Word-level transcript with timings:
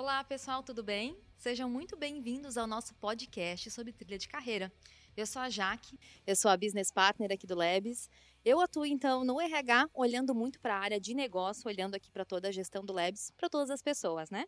Olá, 0.00 0.22
pessoal, 0.22 0.62
tudo 0.62 0.80
bem? 0.80 1.18
Sejam 1.36 1.68
muito 1.68 1.96
bem-vindos 1.96 2.56
ao 2.56 2.68
nosso 2.68 2.94
podcast 2.94 3.68
sobre 3.68 3.92
trilha 3.92 4.16
de 4.16 4.28
carreira. 4.28 4.72
Eu 5.16 5.26
sou 5.26 5.42
a 5.42 5.50
Jaque, 5.50 5.98
eu 6.24 6.36
sou 6.36 6.52
a 6.52 6.56
business 6.56 6.92
partner 6.92 7.32
aqui 7.32 7.48
do 7.48 7.56
Labs. 7.56 8.08
Eu 8.44 8.60
atuo 8.60 8.86
então 8.86 9.24
no 9.24 9.40
RH, 9.40 9.88
olhando 9.92 10.36
muito 10.36 10.60
para 10.60 10.76
a 10.76 10.78
área 10.78 11.00
de 11.00 11.14
negócio, 11.14 11.66
olhando 11.66 11.96
aqui 11.96 12.12
para 12.12 12.24
toda 12.24 12.46
a 12.46 12.52
gestão 12.52 12.84
do 12.84 12.92
Labs, 12.92 13.32
para 13.36 13.48
todas 13.48 13.70
as 13.70 13.82
pessoas, 13.82 14.30
né? 14.30 14.44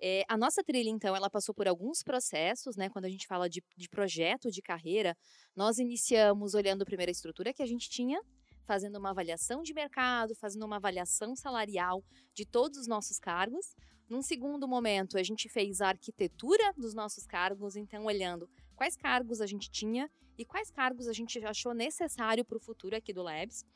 É, 0.00 0.22
a 0.28 0.36
nossa 0.36 0.62
trilha, 0.62 0.90
então, 0.90 1.16
ela 1.16 1.28
passou 1.28 1.52
por 1.52 1.66
alguns 1.66 2.04
processos, 2.04 2.76
né? 2.76 2.88
Quando 2.88 3.06
a 3.06 3.10
gente 3.10 3.26
fala 3.26 3.50
de, 3.50 3.60
de 3.76 3.88
projeto 3.88 4.48
de 4.48 4.62
carreira, 4.62 5.16
nós 5.56 5.78
iniciamos 5.78 6.54
olhando 6.54 6.84
primeiro 6.84 7.10
a 7.10 7.18
estrutura 7.18 7.52
que 7.52 7.64
a 7.64 7.66
gente 7.66 7.90
tinha, 7.90 8.22
fazendo 8.64 8.96
uma 8.96 9.10
avaliação 9.10 9.60
de 9.60 9.74
mercado, 9.74 10.36
fazendo 10.36 10.64
uma 10.64 10.76
avaliação 10.76 11.34
salarial 11.34 12.04
de 12.32 12.46
todos 12.46 12.78
os 12.78 12.86
nossos 12.86 13.18
cargos. 13.18 13.74
Num 14.08 14.22
segundo 14.22 14.66
momento, 14.66 15.18
a 15.18 15.22
gente 15.22 15.48
fez 15.48 15.80
a 15.80 15.88
arquitetura 15.88 16.72
dos 16.76 16.94
nossos 16.94 17.26
cargos, 17.26 17.76
então 17.76 18.06
olhando 18.06 18.48
quais 18.74 18.96
cargos 18.96 19.40
a 19.40 19.46
gente 19.46 19.70
tinha 19.70 20.10
e 20.38 20.44
quais 20.44 20.70
cargos 20.70 21.06
a 21.08 21.12
gente 21.12 21.38
achou 21.44 21.74
necessário 21.74 22.44
para 22.44 22.56
o 22.56 22.60
futuro 22.60 22.96
aqui 22.96 23.12
do 23.12 23.22
Labs. 23.22 23.66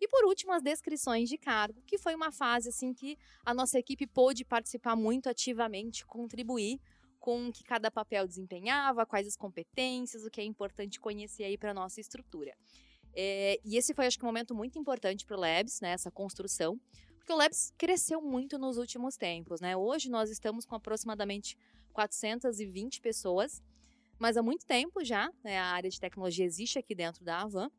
E 0.00 0.08
por 0.08 0.24
último, 0.24 0.52
as 0.52 0.62
descrições 0.62 1.28
de 1.28 1.38
cargo, 1.38 1.82
que 1.86 1.98
foi 1.98 2.14
uma 2.14 2.32
fase 2.32 2.68
assim 2.68 2.92
que 2.92 3.18
a 3.44 3.54
nossa 3.54 3.78
equipe 3.78 4.06
pôde 4.06 4.44
participar 4.44 4.96
muito 4.96 5.28
ativamente, 5.28 6.04
contribuir 6.06 6.80
com 7.18 7.48
o 7.48 7.52
que 7.52 7.62
cada 7.62 7.90
papel 7.90 8.26
desempenhava, 8.26 9.06
quais 9.06 9.26
as 9.26 9.36
competências, 9.36 10.24
o 10.24 10.30
que 10.30 10.40
é 10.40 10.44
importante 10.44 10.98
conhecer 10.98 11.44
aí 11.44 11.56
para 11.56 11.70
a 11.70 11.74
nossa 11.74 12.00
estrutura. 12.00 12.56
É, 13.12 13.60
e 13.64 13.76
esse 13.76 13.92
foi, 13.92 14.06
acho 14.06 14.18
que, 14.18 14.24
um 14.24 14.28
momento 14.28 14.54
muito 14.54 14.78
importante 14.78 15.26
para 15.26 15.36
o 15.36 15.40
Labs, 15.40 15.80
né, 15.80 15.90
essa 15.90 16.10
construção, 16.10 16.80
porque 17.30 17.32
o 17.32 17.36
Labs 17.36 17.72
cresceu 17.78 18.20
muito 18.20 18.58
nos 18.58 18.76
últimos 18.76 19.16
tempos. 19.16 19.60
Né? 19.60 19.76
Hoje 19.76 20.10
nós 20.10 20.30
estamos 20.30 20.66
com 20.66 20.74
aproximadamente 20.74 21.56
420 21.92 23.00
pessoas, 23.00 23.62
mas 24.18 24.36
há 24.36 24.42
muito 24.42 24.66
tempo 24.66 25.04
já 25.04 25.30
né, 25.44 25.56
a 25.56 25.66
área 25.66 25.88
de 25.88 26.00
tecnologia 26.00 26.44
existe 26.44 26.76
aqui 26.76 26.92
dentro 26.92 27.24
da 27.24 27.42
Avan 27.42 27.70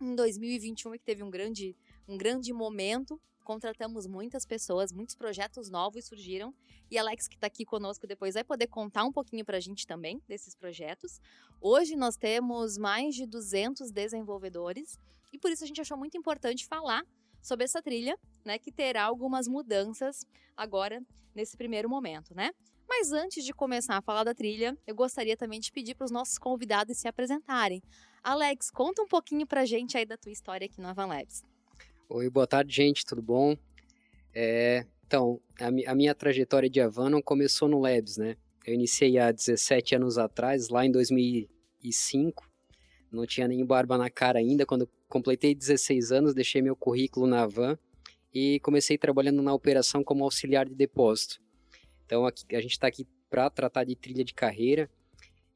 em 0.00 0.16
2021 0.16 0.90
que 0.92 1.04
teve 1.04 1.22
um 1.22 1.30
grande, 1.30 1.76
um 2.08 2.18
grande 2.18 2.52
momento. 2.52 3.20
Contratamos 3.44 4.08
muitas 4.08 4.44
pessoas, 4.44 4.92
muitos 4.92 5.14
projetos 5.14 5.70
novos 5.70 6.06
surgiram. 6.06 6.52
E 6.90 6.98
Alex, 6.98 7.28
que 7.28 7.36
está 7.36 7.46
aqui 7.46 7.64
conosco 7.64 8.08
depois, 8.08 8.34
vai 8.34 8.42
poder 8.42 8.66
contar 8.66 9.04
um 9.04 9.12
pouquinho 9.12 9.44
para 9.44 9.58
a 9.58 9.60
gente 9.60 9.86
também 9.86 10.20
desses 10.26 10.56
projetos. 10.56 11.20
Hoje 11.60 11.94
nós 11.94 12.16
temos 12.16 12.76
mais 12.76 13.14
de 13.14 13.24
200 13.24 13.92
desenvolvedores 13.92 14.98
e 15.32 15.38
por 15.38 15.52
isso 15.52 15.62
a 15.62 15.66
gente 15.66 15.80
achou 15.80 15.96
muito 15.96 16.16
importante 16.16 16.66
falar 16.66 17.04
sobre 17.42 17.64
essa 17.64 17.82
trilha, 17.82 18.18
né, 18.44 18.58
que 18.58 18.72
terá 18.72 19.04
algumas 19.04 19.48
mudanças 19.48 20.24
agora 20.56 21.02
nesse 21.34 21.56
primeiro 21.56 21.88
momento, 21.88 22.34
né? 22.34 22.50
Mas 22.88 23.12
antes 23.12 23.44
de 23.44 23.52
começar 23.52 23.96
a 23.96 24.02
falar 24.02 24.24
da 24.24 24.34
trilha, 24.34 24.76
eu 24.84 24.94
gostaria 24.94 25.36
também 25.36 25.60
de 25.60 25.70
pedir 25.70 25.94
para 25.94 26.04
os 26.04 26.10
nossos 26.10 26.38
convidados 26.38 26.98
se 26.98 27.06
apresentarem. 27.06 27.80
Alex, 28.22 28.68
conta 28.70 29.00
um 29.00 29.06
pouquinho 29.06 29.46
para 29.46 29.60
a 29.60 29.64
gente 29.64 29.96
aí 29.96 30.04
da 30.04 30.16
tua 30.16 30.32
história 30.32 30.66
aqui 30.66 30.80
no 30.80 30.88
Avan 30.88 31.06
Labs. 31.06 31.44
Oi, 32.08 32.28
boa 32.28 32.48
tarde, 32.48 32.74
gente, 32.74 33.06
tudo 33.06 33.22
bom? 33.22 33.56
É, 34.34 34.84
então, 35.06 35.40
a, 35.60 35.92
a, 35.92 35.94
minha 35.94 36.14
trajetória 36.14 36.68
de 36.68 36.80
Avan 36.80 37.10
não 37.10 37.22
começou 37.22 37.68
no 37.68 37.78
Labs, 37.78 38.16
né? 38.16 38.36
Eu 38.66 38.74
iniciei 38.74 39.18
há 39.18 39.30
17 39.30 39.94
anos 39.94 40.18
atrás, 40.18 40.68
lá 40.68 40.84
em 40.84 40.90
2005. 40.90 42.49
Não 43.10 43.26
tinha 43.26 43.48
nem 43.48 43.64
barba 43.64 43.98
na 43.98 44.08
cara 44.08 44.38
ainda. 44.38 44.64
Quando 44.64 44.88
completei 45.08 45.54
16 45.54 46.12
anos, 46.12 46.34
deixei 46.34 46.62
meu 46.62 46.76
currículo 46.76 47.26
na 47.26 47.42
Avan 47.42 47.76
e 48.32 48.60
comecei 48.60 48.96
trabalhando 48.96 49.42
na 49.42 49.52
operação 49.52 50.04
como 50.04 50.24
auxiliar 50.24 50.66
de 50.66 50.74
depósito. 50.74 51.40
Então 52.06 52.24
aqui, 52.24 52.44
a 52.54 52.60
gente 52.60 52.72
está 52.72 52.86
aqui 52.86 53.06
para 53.28 53.50
tratar 53.50 53.84
de 53.84 53.94
trilha 53.94 54.24
de 54.24 54.34
carreira 54.34 54.90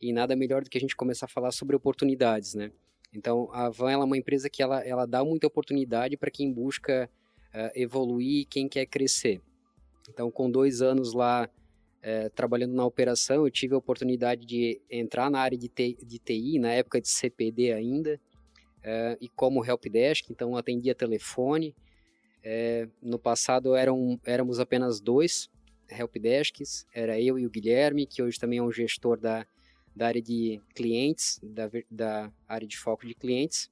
e 0.01 0.13
nada 0.13 0.37
melhor 0.37 0.63
do 0.63 0.71
que 0.71 0.79
a 0.79 0.81
gente 0.81 0.97
começar 0.97 1.27
a 1.27 1.29
falar 1.29 1.53
sobre 1.53 1.75
oportunidades, 1.75 2.55
né? 2.55 2.71
Então 3.13 3.49
a 3.53 3.71
Van 3.71 3.93
é 3.93 3.97
uma 3.97 4.17
empresa 4.17 4.51
que 4.51 4.63
ela, 4.63 4.85
ela 4.85 5.07
dá 5.07 5.25
muita 5.25 5.47
oportunidade 5.47 6.17
para 6.17 6.31
quem 6.31 6.53
busca 6.53 7.09
uh, 7.55 7.71
evoluir, 7.75 8.47
quem 8.49 8.69
quer 8.69 8.87
crescer. 8.87 9.41
Então 10.09 10.31
com 10.31 10.51
dois 10.51 10.83
anos 10.83 11.13
lá 11.15 11.49
uh, 12.05 12.31
trabalhando 12.31 12.75
na 12.75 12.85
operação, 12.85 13.45
eu 13.45 13.51
tive 13.51 13.75
a 13.75 13.79
oportunidade 13.79 14.47
de 14.47 14.81
entrar 14.91 15.31
na 15.31 15.41
área 15.41 15.57
de, 15.57 15.69
de 15.69 16.19
TI, 16.19 16.59
na 16.59 16.73
época 16.73 17.01
de 17.01 17.09
CPD 17.09 17.73
ainda, 17.73 18.21
uh, 18.79 19.17
e 19.21 19.29
como 19.29 19.65
helpdesk, 19.65 20.31
então 20.31 20.57
atendia 20.57 20.95
telefone. 20.95 21.75
no 23.03 23.19
passado 23.19 23.75
eram, 23.75 24.21
éramos 24.25 24.61
apenas 24.61 25.01
dois, 25.01 25.49
helpdesks, 25.89 26.87
era 26.95 27.19
eu 27.21 27.39
e 27.39 27.47
o 27.47 27.51
Guilherme, 27.51 28.07
que 28.07 28.23
hoje 28.23 28.39
também 28.39 28.59
é 28.59 28.63
um 28.63 28.71
gestor 28.71 29.19
da, 29.19 29.47
da 29.97 30.09
área 30.09 30.21
de 30.21 30.61
clientes, 30.75 31.41
da, 31.43 31.71
da 31.91 32.33
área 32.47 32.67
de 32.69 32.77
foco 32.77 33.07
de 33.07 33.15
clientes. 33.15 33.71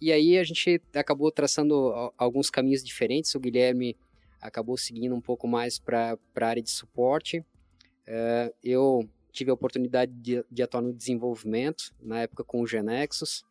E 0.00 0.10
aí 0.12 0.38
a 0.38 0.44
gente 0.44 0.80
acabou 0.94 1.30
traçando 1.30 1.92
alguns 2.16 2.48
caminhos 2.48 2.82
diferentes. 2.82 3.34
O 3.34 3.40
Guilherme 3.40 3.96
acabou 4.40 4.76
seguindo 4.76 5.14
um 5.14 5.20
pouco 5.20 5.46
mais 5.46 5.78
para 5.78 6.18
a 6.36 6.46
área 6.46 6.62
de 6.62 6.70
suporte. 6.70 7.38
Uh, 7.38 8.54
eu 8.62 9.08
tive 9.30 9.50
a 9.50 9.54
oportunidade 9.54 10.12
de, 10.12 10.44
de, 10.50 10.62
atuar 10.62 10.82
no 10.82 10.92
desenvolvimento, 10.92 11.94
na 12.00 12.22
época 12.22 12.42
com 12.42 12.60
o 12.60 12.66
Genexus. 12.66 13.44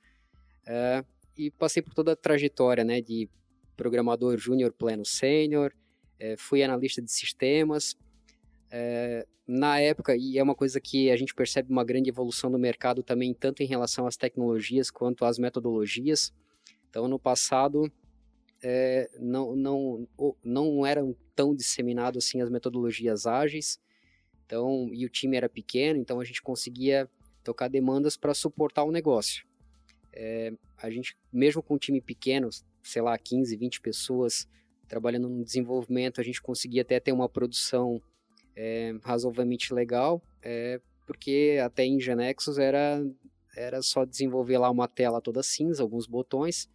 Uh, 0.67 1.05
e 1.37 1.49
passei 1.51 1.81
por 1.81 1.93
toda 1.93 2.13
a 2.13 2.15
trajetória 2.15 2.83
né, 2.83 3.01
de 3.01 3.29
programador 3.77 4.37
júnior 4.37 4.73
pleno 4.73 5.05
sênior, 5.05 5.73
é, 6.19 6.35
fui 6.35 6.61
analista 6.61 7.01
de 7.01 7.09
sistemas. 7.09 7.95
Na 9.51 9.79
época, 9.79 10.15
e 10.15 10.37
é 10.37 10.43
uma 10.43 10.53
coisa 10.53 10.79
que 10.79 11.09
a 11.09 11.17
gente 11.17 11.33
percebe 11.33 11.71
uma 11.71 11.83
grande 11.83 12.07
evolução 12.07 12.51
no 12.51 12.59
mercado 12.59 13.01
também, 13.01 13.33
tanto 13.33 13.63
em 13.63 13.65
relação 13.65 14.05
às 14.05 14.15
tecnologias 14.15 14.91
quanto 14.91 15.25
às 15.25 15.39
metodologias. 15.39 16.31
Então, 16.87 17.07
no 17.07 17.17
passado, 17.17 17.91
é, 18.61 19.09
não, 19.19 19.55
não, 19.55 20.07
não 20.43 20.85
eram 20.85 21.15
tão 21.35 21.55
disseminadas 21.55 22.25
assim 22.25 22.41
as 22.41 22.49
metodologias 22.49 23.25
ágeis, 23.25 23.79
então, 24.45 24.89
e 24.91 25.05
o 25.05 25.09
time 25.09 25.37
era 25.37 25.47
pequeno, 25.47 25.99
então 25.99 26.19
a 26.19 26.25
gente 26.25 26.41
conseguia 26.41 27.09
tocar 27.43 27.67
demandas 27.67 28.17
para 28.17 28.33
suportar 28.33 28.83
o 28.83 28.91
negócio. 28.91 29.45
É, 30.11 30.51
a 30.77 30.89
gente, 30.89 31.15
mesmo 31.31 31.61
com 31.61 31.75
um 31.75 31.77
time 31.77 32.01
pequeno, 32.01 32.49
sei 32.83 33.01
lá, 33.01 33.17
15, 33.17 33.55
20 33.55 33.79
pessoas, 33.79 34.47
trabalhando 34.87 35.29
no 35.29 35.43
desenvolvimento, 35.43 36.19
a 36.19 36.23
gente 36.23 36.41
conseguia 36.41 36.81
até 36.81 36.99
ter 36.99 37.11
uma 37.11 37.29
produção 37.29 38.01
é, 38.55 38.95
razoavelmente 39.03 39.71
legal, 39.73 40.21
é, 40.41 40.81
porque 41.05 41.59
até 41.63 41.85
em 41.85 41.99
Genexus 41.99 42.57
era, 42.57 43.05
era 43.55 43.81
só 43.83 44.03
desenvolver 44.03 44.57
lá 44.57 44.69
uma 44.69 44.87
tela 44.87 45.21
toda 45.21 45.43
cinza, 45.43 45.83
alguns 45.83 46.07
botões, 46.07 46.67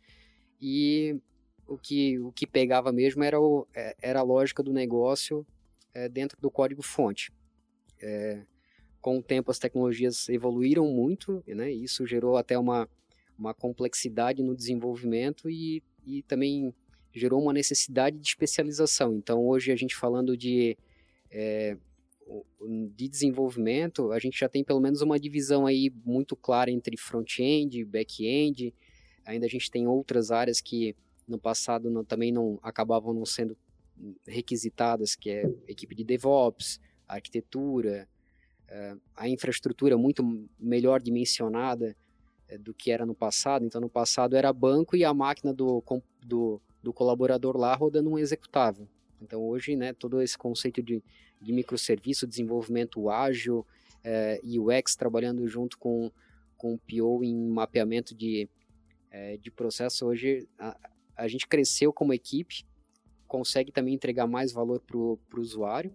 e 0.61 1.21
o 1.67 1.79
que, 1.79 2.19
o 2.19 2.33
que 2.33 2.47
pegava 2.47 2.93
mesmo 2.93 3.23
era, 3.23 3.41
o, 3.41 3.67
é, 3.75 3.97
era 4.03 4.21
a 4.21 4.23
lógica 4.23 4.63
do 4.63 4.73
negócio 4.73 5.47
é, 5.93 6.09
dentro 6.09 6.41
do 6.41 6.51
código-fonte. 6.51 7.33
É, 8.03 8.43
com 9.01 9.19
o 9.19 9.23
tempo 9.23 9.51
as 9.51 9.59
tecnologias 9.59 10.29
evoluíram 10.29 10.87
muito, 10.87 11.43
né, 11.47 11.73
e 11.73 11.85
isso 11.85 12.07
gerou 12.07 12.37
até 12.37 12.59
uma, 12.59 12.89
uma 13.39 13.53
complexidade 13.53 14.43
no 14.43 14.57
desenvolvimento 14.57 15.51
e, 15.51 15.83
e 16.07 16.23
também 16.23 16.75
gerou 17.13 17.41
uma 17.41 17.53
necessidade 17.53 18.19
de 18.19 18.27
especialização. 18.27 19.15
Então, 19.15 19.47
hoje 19.47 19.71
a 19.71 19.77
gente 19.77 19.95
falando 19.95 20.37
de, 20.37 20.77
é, 21.31 21.77
de 22.95 23.09
desenvolvimento, 23.09 24.11
a 24.11 24.19
gente 24.19 24.39
já 24.39 24.49
tem 24.49 24.65
pelo 24.65 24.81
menos 24.81 25.01
uma 25.01 25.19
divisão 25.19 25.67
aí 25.67 25.93
muito 26.05 26.35
clara 26.35 26.71
entre 26.71 26.97
front-end 26.97 27.79
e 27.79 27.85
back-end. 27.85 28.75
Ainda 29.25 29.47
a 29.47 29.49
gente 29.49 29.71
tem 29.71 29.87
outras 29.87 30.31
áreas 30.31 30.61
que 30.61 30.97
no 31.27 31.39
passado 31.39 31.91
não, 31.91 32.05
também 32.05 32.33
não 32.33 32.59
acabavam 32.63 33.13
não 33.13 33.25
sendo 33.27 33.57
requisitadas, 34.27 35.15
que 35.15 35.31
é 35.31 35.45
equipe 35.69 35.95
de 35.95 36.05
DevOps, 36.05 36.81
arquitetura, 37.07 38.09
é, 38.69 38.97
a 39.15 39.29
infraestrutura 39.29 39.97
muito 39.97 40.49
melhor 40.59 41.01
dimensionada 41.01 41.97
é, 42.49 42.59
do 42.59 42.75
que 42.75 42.91
era 42.91 43.07
no 43.07 43.15
passado. 43.15 43.65
Então, 43.65 43.81
no 43.81 43.89
passado 43.89 44.37
era 44.37 44.53
banco 44.53 44.97
e 44.97 45.05
a 45.05 45.15
máquina 45.15 45.53
do, 45.53 45.83
do 46.21 46.61
do 46.85 46.93
colaborador 46.93 47.57
lá 47.57 47.75
rodando 47.75 48.11
um 48.11 48.19
executável. 48.19 48.87
Então 49.21 49.43
hoje, 49.43 49.75
né, 49.75 49.95
todo 49.95 50.21
esse 50.21 50.37
conceito 50.37 50.83
de, 50.83 51.03
de 51.41 51.53
microserviço, 51.53 52.27
desenvolvimento 52.27 53.09
ágil, 53.09 53.67
é, 54.05 54.39
e 54.45 54.61
UX 54.61 54.95
trabalhando 54.95 55.49
junto 55.49 55.79
com, 55.79 56.13
com 56.59 56.75
o 56.75 56.79
PO 56.79 57.25
em 57.25 57.35
mapeamento 57.35 58.15
de, 58.15 58.47
de 59.41 59.51
processo, 59.51 60.05
hoje 60.05 60.47
a, 60.59 60.77
a 61.17 61.29
gente 61.29 61.47
cresceu 61.47 61.93
como 61.93 62.13
equipe, 62.13 62.65
consegue 63.27 63.73
também 63.73 63.95
entregar 63.95 64.27
mais 64.27 64.53
valor 64.53 64.81
para 64.81 64.97
o 64.97 65.19
usuário, 65.37 65.95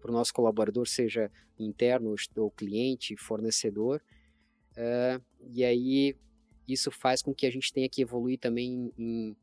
para 0.00 0.10
o 0.10 0.14
nosso 0.14 0.32
colaborador, 0.32 0.86
seja 0.86 1.30
interno 1.58 2.14
ou 2.36 2.50
cliente, 2.50 3.16
fornecedor, 3.16 4.02
é, 4.76 5.20
e 5.52 5.64
aí 5.64 6.16
isso 6.68 6.90
faz 6.90 7.22
com 7.22 7.34
que 7.34 7.46
a 7.46 7.50
gente 7.50 7.72
tenha 7.72 7.88
que 7.88 8.02
evoluir 8.02 8.38
também 8.38 8.92
em 8.98 9.36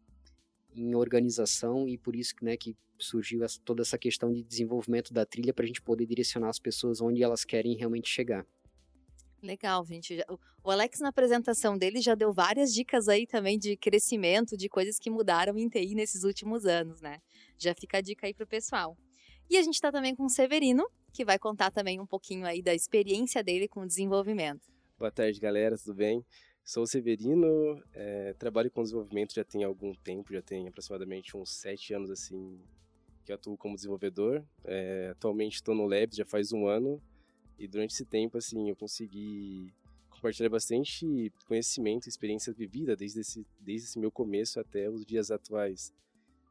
em 0.76 0.96
organização 0.96 1.88
e 1.88 1.98
por 1.98 2.16
isso 2.16 2.34
né, 2.42 2.58
que 2.58 2.76
surgiu 2.98 3.44
essa, 3.44 3.60
toda 3.64 3.82
essa 3.82 3.98
questão 3.98 4.32
de 4.32 4.44
desenvolvimento 4.44 5.14
da 5.14 5.26
trilha 5.26 5.54
para 5.54 5.64
a 5.64 5.68
gente 5.68 5.82
poder 5.82 6.06
direcionar 6.06 6.50
as 6.50 6.60
pessoas 6.60 7.02
onde 7.02 7.24
elas 7.24 7.44
querem 7.44 7.76
realmente 7.76 8.10
chegar. 8.10 8.46
Legal, 9.44 9.86
gente. 9.86 10.24
O 10.64 10.72
Alex, 10.72 11.02
na 11.02 11.10
apresentação 11.10 11.78
dele, 11.78 12.00
já 12.00 12.16
deu 12.16 12.32
várias 12.32 12.74
dicas 12.74 13.10
aí 13.10 13.28
também 13.28 13.60
de 13.60 13.76
crescimento, 13.76 14.56
de 14.56 14.70
coisas 14.70 14.98
que 14.98 15.10
mudaram 15.10 15.58
em 15.58 15.68
TI 15.68 15.94
nesses 15.96 16.24
últimos 16.24 16.66
anos, 16.66 17.02
né? 17.02 17.20
Já 17.58 17.76
fica 17.76 17.98
a 17.98 18.02
dica 18.02 18.26
aí 18.26 18.34
pro 18.34 18.48
pessoal. 18.48 18.98
E 19.50 19.58
a 19.58 19.62
gente 19.62 19.74
está 19.74 19.92
também 19.92 20.16
com 20.16 20.24
o 20.24 20.30
Severino, 20.30 20.88
que 21.12 21.26
vai 21.26 21.38
contar 21.38 21.72
também 21.72 22.00
um 22.00 22.08
pouquinho 22.08 22.46
aí 22.46 22.62
da 22.62 22.74
experiência 22.74 23.44
dele 23.44 23.68
com 23.68 23.82
o 23.82 23.86
desenvolvimento. 23.86 24.72
Boa 24.98 25.12
tarde, 25.12 25.38
galera, 25.42 25.78
tudo 25.78 25.94
bem? 25.94 26.26
Sou 26.64 26.84
o 26.84 26.88
Severino, 26.88 27.84
é, 27.92 28.34
trabalho 28.36 28.72
com 28.72 28.82
desenvolvimento 28.82 29.34
já 29.34 29.44
tem 29.44 29.66
algum 29.66 29.94
tempo, 29.94 30.32
já 30.32 30.42
tem 30.42 30.70
aproximadamente 30.70 31.36
uns 31.36 31.54
sete 31.54 31.94
anos 31.94 32.10
assim 32.10 32.58
que 33.26 33.34
atuo 33.34 33.58
como 33.58 33.76
desenvolvedor. 33.76 34.42
É, 34.64 35.10
atualmente 35.12 35.56
estou 35.56 35.76
no 35.76 35.86
Labs 35.86 36.16
já 36.16 36.26
faz 36.26 36.54
um 36.54 36.66
ano 36.66 37.02
e 37.58 37.68
durante 37.68 37.94
esse 37.94 38.06
tempo 38.06 38.38
assim 38.38 38.70
eu 38.70 38.76
consegui 38.76 39.74
compartilhar 40.10 40.50
bastante 40.50 41.32
conhecimento, 41.48 42.08
experiência 42.08 42.54
vivida 42.54 42.96
desde 42.96 43.22
esse, 43.22 43.46
desde 43.60 43.88
esse 43.88 44.00
meu 44.00 44.12
começo 44.12 44.60
até 44.60 44.90
os 44.90 45.06
dias 45.06 45.32
atuais. 45.32 45.94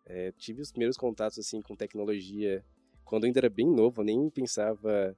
É, 0.04 0.32
tive 0.32 0.60
os 0.60 0.70
primeiros 0.70 0.96
contatos 0.96 1.38
assim 1.38 1.62
com 1.62 1.76
tecnologia 1.76 2.64
quando 3.04 3.24
eu 3.24 3.28
ainda 3.28 3.40
era 3.40 3.50
bem 3.50 3.66
novo, 3.66 4.02
nem 4.02 4.28
pensava 4.30 5.16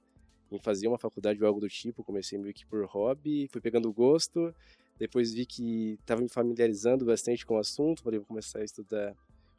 em 0.50 0.58
fazer 0.58 0.88
uma 0.88 0.98
faculdade 0.98 1.40
ou 1.40 1.46
algo 1.46 1.60
do 1.60 1.68
tipo. 1.68 2.04
Comecei 2.04 2.38
meio 2.38 2.52
que 2.52 2.66
por 2.66 2.84
hobby, 2.86 3.48
fui 3.50 3.60
pegando 3.60 3.92
gosto 3.92 4.54
depois 4.98 5.32
vi 5.32 5.44
que 5.44 5.98
estava 6.00 6.20
me 6.20 6.28
familiarizando 6.28 7.04
bastante 7.04 7.44
com 7.44 7.54
o 7.54 7.58
assunto, 7.58 8.02
falei, 8.02 8.18
vou 8.18 8.26
começar 8.26 8.60
a 8.60 8.64
estudar 8.64 9.14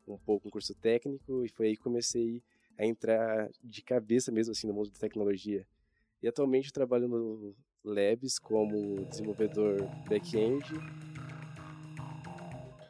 um 0.07 0.17
pouco 0.17 0.47
um 0.47 0.51
curso 0.51 0.73
técnico, 0.75 1.43
e 1.43 1.49
foi 1.49 1.67
aí 1.67 1.75
que 1.75 1.83
comecei 1.83 2.41
a 2.77 2.85
entrar 2.85 3.49
de 3.63 3.81
cabeça 3.81 4.31
mesmo 4.31 4.51
assim 4.51 4.67
no 4.67 4.73
mundo 4.73 4.91
da 4.91 4.99
tecnologia. 4.99 5.65
E 6.25 6.27
atualmente 6.27 6.73
trabalho 6.73 7.07
no 7.07 7.55
Labs 7.83 8.39
como 8.39 9.05
desenvolvedor 9.05 9.77
back-end. 10.09 10.65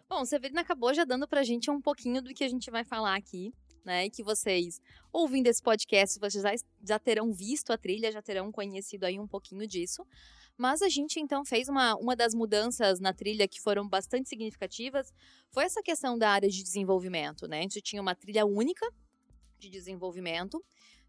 Bom, 0.07 0.21
o 0.21 0.25
Severino 0.25 0.61
acabou 0.61 0.93
já 0.93 1.03
dando 1.03 1.27
pra 1.27 1.43
gente 1.43 1.69
um 1.69 1.81
pouquinho 1.81 2.21
do 2.21 2.33
que 2.33 2.45
a 2.45 2.47
gente 2.47 2.71
vai 2.71 2.85
falar 2.85 3.13
aqui, 3.13 3.53
né? 3.83 4.09
Que 4.09 4.23
vocês, 4.23 4.79
ouvindo 5.11 5.47
esse 5.47 5.61
podcast, 5.61 6.17
vocês 6.17 6.41
já, 6.41 6.53
já 6.81 6.97
terão 6.97 7.33
visto 7.33 7.73
a 7.73 7.77
trilha, 7.77 8.09
já 8.09 8.21
terão 8.21 8.53
conhecido 8.53 9.03
aí 9.03 9.19
um 9.19 9.27
pouquinho 9.27 9.67
disso. 9.67 10.07
Mas 10.57 10.81
a 10.81 10.87
gente 10.87 11.19
então 11.19 11.43
fez 11.43 11.67
uma, 11.67 11.93
uma 11.95 12.15
das 12.15 12.33
mudanças 12.33 13.01
na 13.01 13.13
trilha 13.13 13.49
que 13.49 13.59
foram 13.59 13.85
bastante 13.85 14.29
significativas, 14.29 15.11
foi 15.51 15.65
essa 15.65 15.83
questão 15.83 16.17
da 16.17 16.29
área 16.29 16.47
de 16.47 16.63
desenvolvimento, 16.63 17.49
né? 17.49 17.59
A 17.59 17.63
gente 17.63 17.81
tinha 17.81 18.01
uma 18.01 18.15
trilha 18.15 18.45
única 18.45 18.89
de 19.59 19.69
desenvolvimento, 19.69 20.63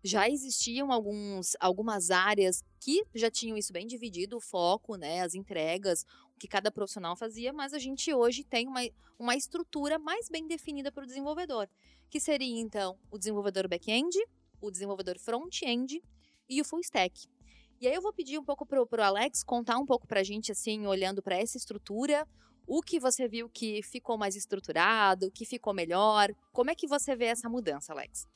já 0.07 0.29
existiam 0.29 0.93
alguns, 0.93 1.57
algumas 1.59 2.11
áreas 2.11 2.63
que 2.81 3.05
já 3.15 3.29
tinham 3.29 3.57
isso 3.57 3.73
bem 3.73 3.87
dividido, 3.87 4.37
o 4.37 4.41
foco, 4.41 4.97
né, 4.97 5.23
as 5.23 5.35
entregas, 5.35 6.05
o 6.35 6.39
que 6.39 6.47
cada 6.47 6.71
profissional 6.71 7.17
fazia, 7.17 7.53
mas 7.53 7.73
a 7.73 7.79
gente 7.79 8.15
hoje 8.15 8.45
tem 8.45 8.69
uma, 8.69 8.81
uma 9.19 9.35
estrutura 9.35 9.99
mais 9.99 10.29
bem 10.29 10.47
definida 10.47 10.93
para 10.93 11.03
o 11.03 11.07
desenvolvedor, 11.07 11.69
que 12.09 12.21
seria 12.21 12.61
então 12.61 12.97
o 13.11 13.19
desenvolvedor 13.19 13.67
back-end, 13.69 14.17
o 14.61 14.71
desenvolvedor 14.71 15.19
front-end 15.19 16.01
e 16.49 16.61
o 16.61 16.65
full 16.65 16.81
stack. 16.81 17.29
E 17.81 17.89
aí 17.89 17.95
eu 17.95 18.01
vou 18.01 18.13
pedir 18.13 18.39
um 18.39 18.45
pouco 18.45 18.65
pro, 18.65 18.87
pro 18.87 19.03
Alex 19.03 19.43
contar 19.43 19.77
um 19.77 19.85
pouco 19.85 20.07
pra 20.07 20.23
gente, 20.23 20.53
assim, 20.53 20.87
olhando 20.87 21.21
para 21.21 21.37
essa 21.37 21.57
estrutura, 21.57 22.27
o 22.67 22.81
que 22.81 23.01
você 23.01 23.29
viu 23.29 23.49
que 23.49 23.83
ficou 23.83 24.17
mais 24.17 24.37
estruturado, 24.37 25.27
o 25.27 25.31
que 25.31 25.45
ficou 25.45 25.75
melhor, 25.75 26.33
como 26.53 26.71
é 26.71 26.75
que 26.75 26.87
você 26.87 27.15
vê 27.17 27.27
essa 27.27 27.49
mudança, 27.49 27.93
Alex? 27.93 28.27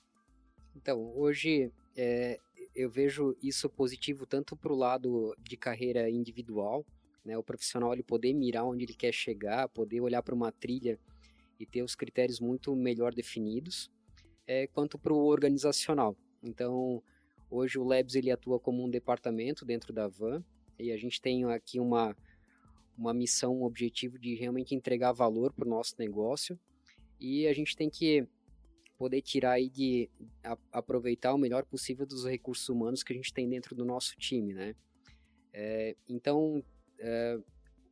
Então, 0.77 1.13
hoje 1.17 1.73
é, 1.97 2.39
eu 2.75 2.91
vejo 2.91 3.37
isso 3.43 3.69
positivo 3.69 4.27
tanto 4.27 4.57
para 4.57 4.73
o 4.73 4.77
lado 4.77 5.35
de 5.39 5.57
carreira 5.57 6.09
individual, 6.09 6.85
né, 7.25 7.37
o 7.37 7.43
profissional 7.43 7.93
ele 7.93 8.03
poder 8.03 8.33
mirar 8.33 8.65
onde 8.65 8.85
ele 8.85 8.95
quer 8.95 9.13
chegar, 9.13 9.69
poder 9.69 10.01
olhar 10.01 10.23
para 10.23 10.35
uma 10.35 10.51
trilha 10.51 10.99
e 11.59 11.67
ter 11.67 11.83
os 11.83 11.95
critérios 11.95 12.41
muito 12.41 12.75
melhor 12.75 13.13
definidos, 13.13 13.91
é, 14.47 14.67
quanto 14.67 14.99
para 14.99 15.13
o 15.13 15.27
organizacional. 15.27 16.17
Então, 16.43 17.03
Hoje 17.51 17.81
o 17.81 17.85
Labs 17.85 18.15
ele 18.15 18.31
atua 18.31 18.61
como 18.61 18.85
um 18.85 18.89
departamento 18.89 19.65
dentro 19.65 19.93
da 19.93 20.07
Van 20.07 20.41
e 20.79 20.93
a 20.93 20.97
gente 20.97 21.21
tem 21.21 21.45
aqui 21.47 21.81
uma, 21.81 22.17
uma 22.97 23.13
missão, 23.13 23.57
um 23.57 23.65
objetivo 23.65 24.21
de 24.21 24.37
realmente 24.37 24.73
entregar 24.73 25.11
valor 25.11 25.53
para 25.53 25.67
o 25.67 25.69
nosso 25.69 25.97
negócio 25.99 26.57
e 27.19 27.49
a 27.49 27.53
gente 27.53 27.77
tem 27.77 27.91
que 27.91 28.25
poder 29.00 29.23
tirar 29.23 29.52
aí 29.52 29.70
de 29.70 30.11
a, 30.44 30.58
aproveitar 30.70 31.32
o 31.32 31.38
melhor 31.38 31.64
possível 31.64 32.05
dos 32.05 32.26
recursos 32.26 32.69
humanos 32.69 33.02
que 33.02 33.14
a 33.14 33.17
gente 33.17 33.32
tem 33.32 33.49
dentro 33.49 33.75
do 33.75 33.82
nosso 33.82 34.14
time, 34.19 34.52
né? 34.52 34.75
É, 35.55 35.97
então, 36.06 36.62
é, 36.99 37.38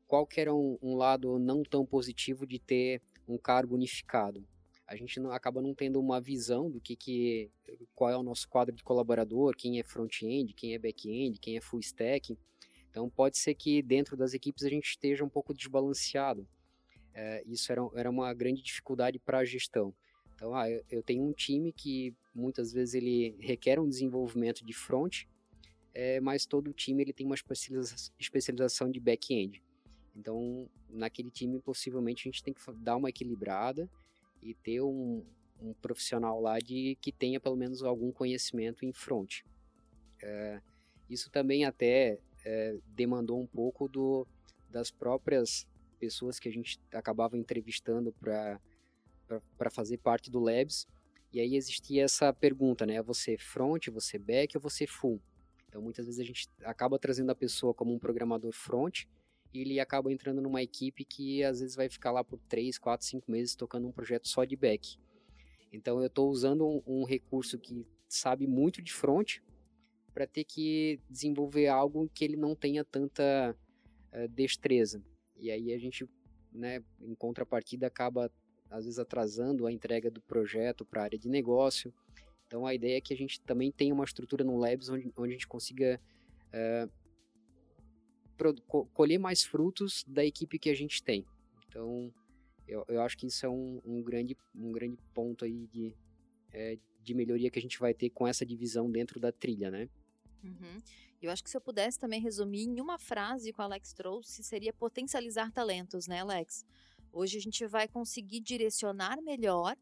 qual 0.06 0.26
que 0.26 0.38
era 0.38 0.54
um, 0.54 0.76
um 0.82 0.96
lado 0.96 1.38
não 1.38 1.62
tão 1.62 1.86
positivo 1.86 2.46
de 2.46 2.58
ter 2.58 3.00
um 3.26 3.38
cargo 3.38 3.74
unificado? 3.74 4.46
a 4.86 4.96
gente 4.96 5.18
não, 5.20 5.30
acaba 5.30 5.60
não 5.60 5.74
tendo 5.74 6.00
uma 6.00 6.18
visão 6.18 6.70
do 6.70 6.80
que, 6.80 6.96
que 6.96 7.50
qual 7.94 8.10
é 8.10 8.16
o 8.16 8.22
nosso 8.22 8.48
quadro 8.48 8.74
de 8.74 8.82
colaborador, 8.82 9.54
quem 9.54 9.78
é 9.78 9.82
front-end, 9.82 10.54
quem 10.54 10.74
é 10.74 10.78
back-end, 10.78 11.38
quem 11.38 11.58
é 11.58 11.60
full 11.60 11.80
stack. 11.80 12.38
Então 12.90 13.10
pode 13.10 13.36
ser 13.36 13.54
que 13.54 13.82
dentro 13.82 14.16
das 14.16 14.32
equipes 14.32 14.64
a 14.64 14.70
gente 14.70 14.88
esteja 14.88 15.22
um 15.22 15.28
pouco 15.28 15.52
desbalanceado. 15.52 16.48
É, 17.12 17.42
isso 17.46 17.70
era, 17.70 17.82
era 17.96 18.08
uma 18.08 18.32
grande 18.32 18.62
dificuldade 18.62 19.18
para 19.18 19.40
a 19.40 19.44
gestão. 19.44 19.94
Então, 20.38 20.54
ah, 20.54 20.70
eu, 20.70 21.02
tenho 21.02 21.24
um 21.24 21.32
time 21.32 21.72
que 21.72 22.14
muitas 22.32 22.72
vezes 22.72 22.94
ele 22.94 23.34
requer 23.40 23.80
um 23.80 23.88
desenvolvimento 23.88 24.64
de 24.64 24.72
front, 24.72 25.24
é, 25.92 26.20
mas 26.20 26.46
todo 26.46 26.72
time 26.72 27.02
ele 27.02 27.12
tem 27.12 27.26
uma 27.26 27.34
especialização 27.34 28.88
de 28.88 29.00
back-end. 29.00 29.60
Então, 30.14 30.70
naquele 30.88 31.28
time, 31.28 31.58
possivelmente, 31.58 32.22
a 32.22 32.30
gente 32.30 32.44
tem 32.44 32.54
que 32.54 32.60
dar 32.74 32.94
uma 32.94 33.08
equilibrada 33.08 33.90
e 34.40 34.54
ter 34.54 34.80
um, 34.80 35.24
um 35.60 35.74
profissional 35.74 36.40
lá 36.40 36.60
de 36.60 36.96
que 37.00 37.10
tenha 37.10 37.40
pelo 37.40 37.56
menos 37.56 37.82
algum 37.82 38.12
conhecimento 38.12 38.84
em 38.84 38.92
front. 38.92 39.40
É, 40.22 40.60
isso 41.10 41.32
também 41.32 41.64
até 41.64 42.20
é, 42.44 42.76
demandou 42.94 43.40
um 43.40 43.46
pouco 43.46 43.88
do, 43.88 44.24
das 44.70 44.88
próprias 44.88 45.66
pessoas 45.98 46.38
que 46.38 46.48
a 46.48 46.52
gente 46.52 46.78
acabava 46.92 47.36
entrevistando 47.36 48.12
para 48.12 48.60
fazer 49.70 49.98
parte 49.98 50.30
do 50.30 50.40
Labs. 50.40 50.86
E 51.32 51.40
aí 51.40 51.56
existia 51.56 52.04
essa 52.04 52.32
pergunta, 52.32 52.86
né? 52.86 53.02
Você 53.02 53.36
front, 53.36 53.88
você 53.88 54.18
back 54.18 54.56
ou 54.56 54.62
você 54.62 54.86
full? 54.86 55.20
Então 55.68 55.82
muitas 55.82 56.06
vezes 56.06 56.20
a 56.20 56.24
gente 56.24 56.48
acaba 56.64 56.98
trazendo 56.98 57.30
a 57.30 57.34
pessoa 57.34 57.74
como 57.74 57.92
um 57.92 57.98
programador 57.98 58.52
front 58.52 59.04
e 59.52 59.60
ele 59.60 59.80
acaba 59.80 60.12
entrando 60.12 60.40
numa 60.40 60.62
equipe 60.62 61.04
que 61.04 61.42
às 61.42 61.60
vezes 61.60 61.76
vai 61.76 61.88
ficar 61.88 62.10
lá 62.10 62.24
por 62.24 62.38
3, 62.48 62.78
4, 62.78 63.06
5 63.06 63.30
meses 63.30 63.54
tocando 63.54 63.86
um 63.86 63.92
projeto 63.92 64.28
só 64.28 64.44
de 64.44 64.56
back. 64.56 64.98
Então 65.72 66.00
eu 66.00 66.06
estou 66.06 66.30
usando 66.30 66.66
um, 66.66 66.82
um, 66.86 67.04
recurso 67.04 67.58
que 67.58 67.86
sabe 68.08 68.46
muito 68.46 68.80
de 68.80 68.92
front 68.92 69.38
para 70.14 70.26
ter 70.26 70.44
que 70.44 71.00
desenvolver 71.08 71.68
algo 71.68 72.10
que 72.14 72.24
ele 72.24 72.36
não 72.36 72.54
tenha 72.54 72.84
tanta 72.84 73.54
uh, 74.12 74.28
destreza. 74.28 75.02
E 75.36 75.50
aí 75.50 75.72
a 75.72 75.78
gente, 75.78 76.08
né, 76.52 76.82
em 77.00 77.14
contrapartida, 77.14 77.86
acaba 77.86 78.32
às 78.70 78.84
vezes 78.84 78.98
atrasando 78.98 79.66
a 79.66 79.72
entrega 79.72 80.10
do 80.10 80.20
projeto 80.20 80.84
para 80.84 81.00
a 81.00 81.04
área 81.04 81.18
de 81.18 81.28
negócio. 81.28 81.92
Então 82.46 82.66
a 82.66 82.74
ideia 82.74 82.98
é 82.98 83.00
que 83.00 83.12
a 83.12 83.16
gente 83.16 83.40
também 83.40 83.70
tenha 83.70 83.94
uma 83.94 84.04
estrutura 84.04 84.44
no 84.44 84.56
Labs 84.56 84.88
onde, 84.88 85.12
onde 85.16 85.30
a 85.30 85.32
gente 85.32 85.48
consiga 85.48 86.00
uh, 86.52 86.90
colher 88.92 89.18
mais 89.18 89.44
frutos 89.44 90.04
da 90.06 90.24
equipe 90.24 90.58
que 90.58 90.70
a 90.70 90.74
gente 90.74 91.02
tem. 91.02 91.26
Então, 91.68 92.12
eu, 92.66 92.84
eu 92.88 93.02
acho 93.02 93.16
que 93.16 93.26
isso 93.26 93.44
é 93.44 93.48
um, 93.48 93.80
um, 93.84 94.02
grande, 94.02 94.36
um 94.54 94.72
grande 94.72 94.96
ponto 95.12 95.44
aí 95.44 95.66
de, 95.66 95.94
é, 96.52 96.78
de 97.02 97.14
melhoria 97.14 97.50
que 97.50 97.58
a 97.58 97.62
gente 97.62 97.78
vai 97.78 97.92
ter 97.92 98.10
com 98.10 98.26
essa 98.26 98.46
divisão 98.46 98.90
dentro 98.90 99.18
da 99.18 99.32
trilha, 99.32 99.70
né? 99.70 99.88
Uhum. 100.42 100.80
Eu 101.20 101.32
acho 101.32 101.42
que 101.42 101.50
se 101.50 101.56
eu 101.56 101.60
pudesse 101.60 101.98
também 101.98 102.20
resumir 102.20 102.62
em 102.62 102.80
uma 102.80 102.98
frase 102.98 103.52
que 103.52 103.60
o 103.60 103.62
Alex 103.62 103.92
trouxe, 103.92 104.42
seria 104.44 104.72
potencializar 104.72 105.50
talentos, 105.50 106.06
né, 106.06 106.20
Alex? 106.20 106.64
Hoje 107.12 107.38
a 107.38 107.40
gente 107.40 107.66
vai 107.66 107.88
conseguir 107.88 108.40
direcionar 108.40 109.20
melhor 109.22 109.76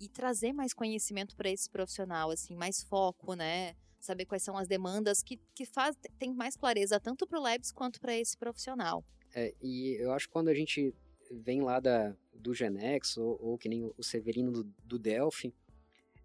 e 0.00 0.08
trazer 0.08 0.52
mais 0.52 0.72
conhecimento 0.72 1.36
para 1.36 1.50
esse 1.50 1.68
profissional, 1.68 2.30
assim, 2.30 2.54
mais 2.54 2.82
foco, 2.82 3.34
né? 3.34 3.74
saber 4.00 4.24
quais 4.26 4.42
são 4.42 4.56
as 4.56 4.68
demandas 4.68 5.22
que, 5.22 5.38
que 5.54 5.66
faz, 5.66 5.96
tem 6.18 6.32
mais 6.32 6.56
clareza 6.56 7.00
tanto 7.00 7.26
para 7.26 7.38
o 7.38 7.42
Labs 7.42 7.72
quanto 7.72 8.00
para 8.00 8.16
esse 8.16 8.36
profissional. 8.36 9.04
É, 9.34 9.54
e 9.62 9.96
eu 10.00 10.12
acho 10.12 10.26
que 10.26 10.32
quando 10.32 10.48
a 10.48 10.54
gente 10.54 10.94
vem 11.30 11.60
lá 11.60 11.80
da, 11.80 12.16
do 12.32 12.54
Genex, 12.54 13.16
ou, 13.16 13.38
ou 13.40 13.58
que 13.58 13.68
nem 13.68 13.84
o 13.96 14.02
Severino 14.02 14.50
do, 14.50 14.64
do 14.84 14.98
Delphi, 14.98 15.52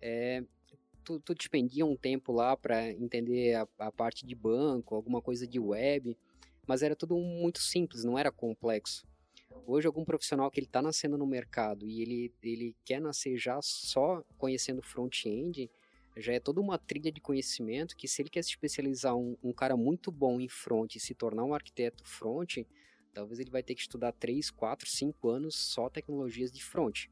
é, 0.02 0.44
tu, 1.04 1.20
tu 1.20 1.36
despendia 1.36 1.86
um 1.86 1.96
tempo 1.96 2.32
lá 2.32 2.56
para 2.56 2.92
entender 2.92 3.56
a, 3.56 3.68
a, 3.80 3.92
parte 3.92 4.26
de 4.26 4.36
banco, 4.36 4.96
alguma 4.96 5.22
coisa 5.22 5.46
de 5.46 5.60
web, 5.60 6.18
mas 6.66 6.82
era 6.82 6.96
tudo 6.96 7.18
muito 7.18 7.60
simples, 7.60 8.04
não 8.04 8.18
era 8.18 8.32
complexo. 8.32 9.06
Hoje, 9.66 9.88
algum 9.88 10.04
profissional 10.04 10.52
que 10.52 10.60
ele 10.60 10.68
está 10.68 10.82
nascendo 10.82 11.18
no 11.18 11.26
mercado 11.26 11.88
e 11.88 12.02
ele, 12.02 12.34
ele 12.42 12.76
quer 12.84 13.00
nascer 13.00 13.38
já 13.38 13.60
só 13.62 14.24
conhecendo 14.38 14.82
front-end, 14.82 15.70
já 16.18 16.34
é 16.34 16.40
toda 16.40 16.62
uma 16.62 16.78
trilha 16.78 17.12
de 17.12 17.22
conhecimento 17.22 17.96
que 17.96 18.08
se 18.08 18.22
ele 18.22 18.30
quer 18.30 18.44
se 18.44 18.50
especializar 18.50 19.16
um, 19.16 19.38
um 19.44 19.54
cara 19.54 19.76
muito 19.76 20.12
bom 20.12 20.40
em 20.40 20.50
front 20.50 20.96
e 20.96 21.00
se 21.00 21.16
tornar 21.16 21.44
um 21.44 21.54
arquiteto 21.54 22.06
front, 22.06 22.58
talvez 23.14 23.40
ele 23.40 23.50
vai 23.50 23.64
ter 23.64 23.76
que 23.76 23.82
estudar 23.82 24.12
3, 24.12 24.52
4, 24.52 24.88
5 24.88 25.30
anos 25.30 25.56
só 25.56 25.90
tecnologias 25.90 26.52
de 26.52 26.64
front. 26.64 27.08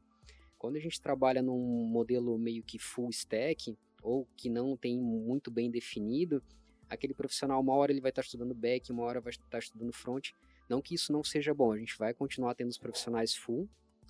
Quando 0.58 0.76
a 0.76 0.80
gente 0.80 1.00
trabalha 1.00 1.42
num 1.42 1.86
modelo 1.86 2.38
meio 2.38 2.62
que 2.62 2.78
full 2.78 3.10
stack, 3.10 3.76
ou 4.02 4.26
que 4.36 4.48
não 4.48 4.76
tem 4.76 4.98
muito 4.98 5.50
bem 5.50 5.70
definido, 5.70 6.42
aquele 6.88 7.14
profissional, 7.14 7.60
uma 7.60 7.74
hora 7.74 7.92
ele 7.92 8.00
vai 8.00 8.10
estar 8.10 8.22
estudando 8.22 8.54
back, 8.54 8.90
uma 8.92 9.02
hora 9.04 9.20
vai 9.20 9.30
estar 9.30 9.58
estudando 9.58 9.92
front. 9.92 10.30
Não 10.68 10.80
que 10.80 10.94
isso 10.94 11.12
não 11.12 11.22
seja 11.22 11.52
bom, 11.52 11.72
a 11.72 11.78
gente 11.78 11.96
vai 11.98 12.14
continuar 12.14 12.54
tendo 12.54 12.70
os 12.70 12.78
profissionais 12.78 13.34
full, 13.34 13.68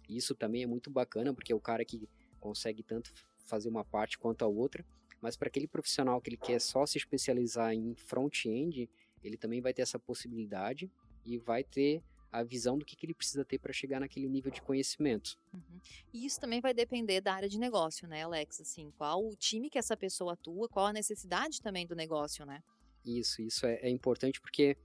isso 0.09 0.35
também 0.35 0.63
é 0.63 0.67
muito 0.67 0.91
bacana, 0.91 1.33
porque 1.33 1.53
é 1.53 1.57
o 1.57 1.61
cara 1.61 1.85
que 1.85 2.09
consegue 2.41 2.83
tanto 2.83 3.13
fazer 3.45 3.69
uma 3.69 3.85
parte 3.85 4.19
quanto 4.19 4.43
a 4.43 4.49
outra, 4.49 4.85
mas 5.21 5.37
para 5.37 5.49
aquele 5.49 5.67
profissional 5.67 6.21
que 6.21 6.31
ele 6.31 6.37
quer 6.37 6.61
só 6.61 6.85
se 6.85 6.99
especializar 6.99 7.73
em 7.73 7.95
front-end, 7.95 8.91
ele 9.23 9.37
também 9.37 9.61
vai 9.61 9.73
ter 9.73 9.83
essa 9.83 9.99
possibilidade 9.99 10.91
e 11.25 11.39
vai 11.39 11.63
ter 11.63 12.03
a 12.33 12.43
visão 12.43 12.79
do 12.79 12.85
que, 12.85 12.97
que 12.97 13.05
ele 13.05 13.15
precisa 13.15 13.45
ter 13.45 13.59
para 13.59 13.73
chegar 13.73 14.01
naquele 14.01 14.27
nível 14.27 14.51
de 14.51 14.63
conhecimento. 14.63 15.39
Uhum. 15.53 15.81
E 16.13 16.25
isso 16.25 16.41
também 16.41 16.61
vai 16.61 16.73
depender 16.73 17.21
da 17.21 17.35
área 17.35 17.49
de 17.49 17.59
negócio, 17.59 18.09
né, 18.09 18.23
Alex? 18.23 18.61
Assim, 18.61 18.91
qual 18.97 19.23
o 19.25 19.37
time 19.37 19.69
que 19.69 19.79
essa 19.79 19.97
pessoa 19.97 20.33
atua, 20.33 20.69
qual 20.69 20.87
a 20.87 20.93
necessidade 20.93 21.61
também 21.61 21.87
do 21.87 21.95
negócio, 21.95 22.47
né? 22.47 22.63
Isso, 23.05 23.43
isso 23.43 23.67
é, 23.67 23.75
é 23.83 23.91
importante 23.91 24.41
porque 24.41 24.77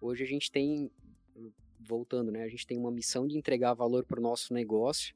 hoje 0.00 0.24
a 0.24 0.26
gente 0.26 0.50
tem, 0.50 0.90
voltando, 1.78 2.30
né, 2.30 2.42
a 2.42 2.48
gente 2.48 2.66
tem 2.66 2.78
uma 2.78 2.90
missão 2.90 3.26
de 3.26 3.36
entregar 3.36 3.74
valor 3.74 4.04
para 4.04 4.18
o 4.18 4.22
nosso 4.22 4.54
negócio 4.54 5.14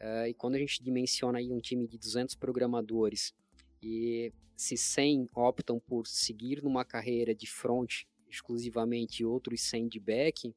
uh, 0.00 0.26
e 0.28 0.34
quando 0.34 0.54
a 0.54 0.58
gente 0.58 0.82
dimensiona 0.82 1.38
aí 1.38 1.50
um 1.50 1.60
time 1.60 1.86
de 1.86 1.98
200 1.98 2.34
programadores 2.34 3.34
e 3.82 4.32
se 4.56 4.76
100 4.76 5.28
optam 5.34 5.80
por 5.80 6.06
seguir 6.06 6.62
numa 6.62 6.84
carreira 6.84 7.34
de 7.34 7.46
front 7.46 8.04
exclusivamente 8.28 9.22
e 9.22 9.26
outros 9.26 9.62
100 9.62 9.88
de 9.88 10.00
back, 10.00 10.54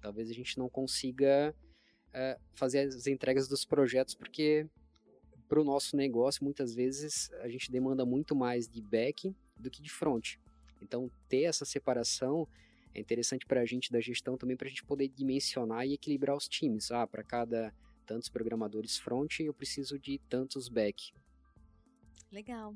talvez 0.00 0.30
a 0.30 0.34
gente 0.34 0.58
não 0.58 0.68
consiga 0.68 1.54
uh, 2.08 2.40
fazer 2.52 2.80
as 2.80 3.06
entregas 3.06 3.48
dos 3.48 3.64
projetos 3.64 4.14
porque 4.14 4.66
para 5.48 5.60
o 5.60 5.64
nosso 5.64 5.96
negócio 5.96 6.44
muitas 6.44 6.74
vezes 6.74 7.30
a 7.40 7.48
gente 7.48 7.70
demanda 7.70 8.04
muito 8.04 8.36
mais 8.36 8.68
de 8.68 8.82
back 8.82 9.34
do 9.56 9.70
que 9.70 9.82
de 9.82 9.90
front. 9.90 10.36
Então 10.80 11.10
ter 11.28 11.42
essa 11.42 11.64
separação 11.64 12.46
é 12.94 13.00
interessante 13.00 13.46
para 13.46 13.60
a 13.60 13.66
gente 13.66 13.92
da 13.92 14.00
gestão 14.00 14.36
também 14.36 14.56
para 14.56 14.66
a 14.66 14.70
gente 14.70 14.84
poder 14.84 15.08
dimensionar 15.08 15.86
e 15.86 15.94
equilibrar 15.94 16.36
os 16.36 16.48
times. 16.48 16.90
Ah, 16.90 17.06
para 17.06 17.22
cada 17.22 17.74
tantos 18.06 18.28
programadores 18.28 18.98
front 18.98 19.40
eu 19.40 19.52
preciso 19.52 19.98
de 19.98 20.18
tantos 20.28 20.68
back. 20.68 21.12
Legal. 22.32 22.74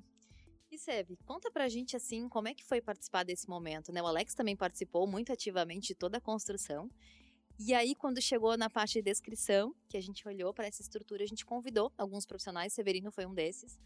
E 0.71 0.79
Seb, 0.79 1.19
conta 1.27 1.51
pra 1.51 1.69
gente 1.69 1.95
assim, 1.97 2.29
como 2.29 2.49
é 2.49 2.55
que 2.55 2.65
foi 2.65 2.81
participar 2.81 3.25
desse 3.25 3.49
momento, 3.49 3.93
né? 3.93 4.01
O 4.03 4.07
Alex 4.07 4.35
também 4.35 4.57
participou 4.57 5.07
muito 5.07 5.31
ativamente 5.33 5.89
de 5.89 5.95
toda 5.95 6.17
a 6.17 6.21
construção. 6.21 6.91
E 7.59 7.75
aí, 7.75 7.95
quando 7.95 8.21
chegou 8.21 8.57
na 8.57 8.71
parte 8.71 8.95
de 8.95 9.03
descrição, 9.03 9.75
que 9.89 9.97
a 9.97 10.01
gente 10.01 10.27
olhou 10.27 10.53
para 10.55 10.67
essa 10.67 10.81
estrutura, 10.81 11.23
a 11.23 11.27
gente 11.27 11.45
convidou 11.45 11.93
alguns 11.99 12.25
profissionais, 12.25 12.73
Severino 12.73 13.13
foi 13.13 13.27
um 13.27 13.35
desses. 13.35 13.79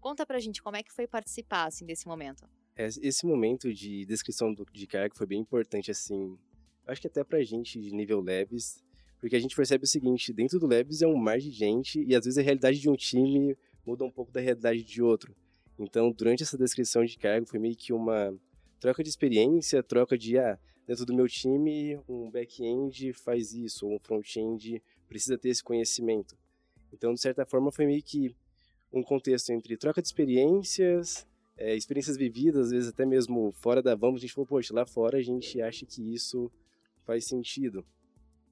Conta 0.00 0.24
pra 0.24 0.38
gente 0.38 0.62
como 0.62 0.76
é 0.76 0.82
que 0.82 0.92
foi 0.92 1.08
participar, 1.08 1.66
assim, 1.66 1.84
desse 1.84 2.06
momento. 2.06 2.48
Esse 2.78 3.26
momento 3.26 3.74
de 3.74 4.06
descrição 4.06 4.54
do, 4.54 4.64
de 4.72 4.86
cargo 4.86 5.16
foi 5.16 5.26
bem 5.26 5.40
importante, 5.40 5.90
assim, 5.90 6.38
acho 6.86 7.00
que 7.00 7.08
até 7.08 7.24
pra 7.24 7.42
gente 7.42 7.80
de 7.80 7.90
nível 7.92 8.20
Labs, 8.20 8.84
porque 9.20 9.34
a 9.34 9.40
gente 9.40 9.56
percebe 9.56 9.82
o 9.82 9.88
seguinte, 9.88 10.32
dentro 10.32 10.60
do 10.60 10.68
Labs 10.68 11.02
é 11.02 11.06
um 11.08 11.16
mar 11.16 11.38
de 11.38 11.50
gente 11.50 12.00
e 12.00 12.14
às 12.14 12.24
vezes 12.24 12.38
a 12.38 12.42
realidade 12.42 12.78
de 12.78 12.88
um 12.88 12.94
time 12.94 13.56
muda 13.84 14.04
um 14.04 14.10
pouco 14.10 14.30
da 14.30 14.40
realidade 14.40 14.84
de 14.84 15.02
outro. 15.02 15.34
Então, 15.76 16.12
durante 16.12 16.44
essa 16.44 16.56
descrição 16.56 17.04
de 17.04 17.18
cargo, 17.18 17.48
foi 17.48 17.58
meio 17.58 17.74
que 17.74 17.92
uma 17.92 18.32
troca 18.78 19.02
de 19.02 19.08
experiência, 19.08 19.82
troca 19.82 20.16
de, 20.16 20.38
ah, 20.38 20.58
dentro 20.86 21.04
do 21.04 21.14
meu 21.14 21.26
time, 21.26 21.98
um 22.08 22.30
back-end 22.30 23.12
faz 23.12 23.52
isso, 23.52 23.86
ou 23.86 23.96
um 23.96 23.98
front-end 23.98 24.80
precisa 25.08 25.36
ter 25.36 25.48
esse 25.48 25.64
conhecimento. 25.64 26.36
Então, 26.92 27.12
de 27.12 27.20
certa 27.20 27.44
forma, 27.44 27.72
foi 27.72 27.86
meio 27.86 28.02
que 28.02 28.36
um 28.92 29.02
contexto 29.02 29.50
entre 29.50 29.76
troca 29.76 30.00
de 30.00 30.08
experiências, 30.08 31.26
é, 31.58 31.74
experiências 31.74 32.16
vividas, 32.16 32.66
às 32.66 32.70
vezes 32.70 32.88
até 32.88 33.04
mesmo 33.04 33.52
fora 33.52 33.82
da 33.82 33.94
vamos, 33.94 34.20
a 34.20 34.22
gente 34.22 34.32
falou, 34.32 34.46
poxa, 34.46 34.72
lá 34.72 34.86
fora 34.86 35.18
a 35.18 35.22
gente 35.22 35.60
acha 35.60 35.84
que 35.84 36.14
isso 36.14 36.50
faz 37.04 37.26
sentido. 37.26 37.84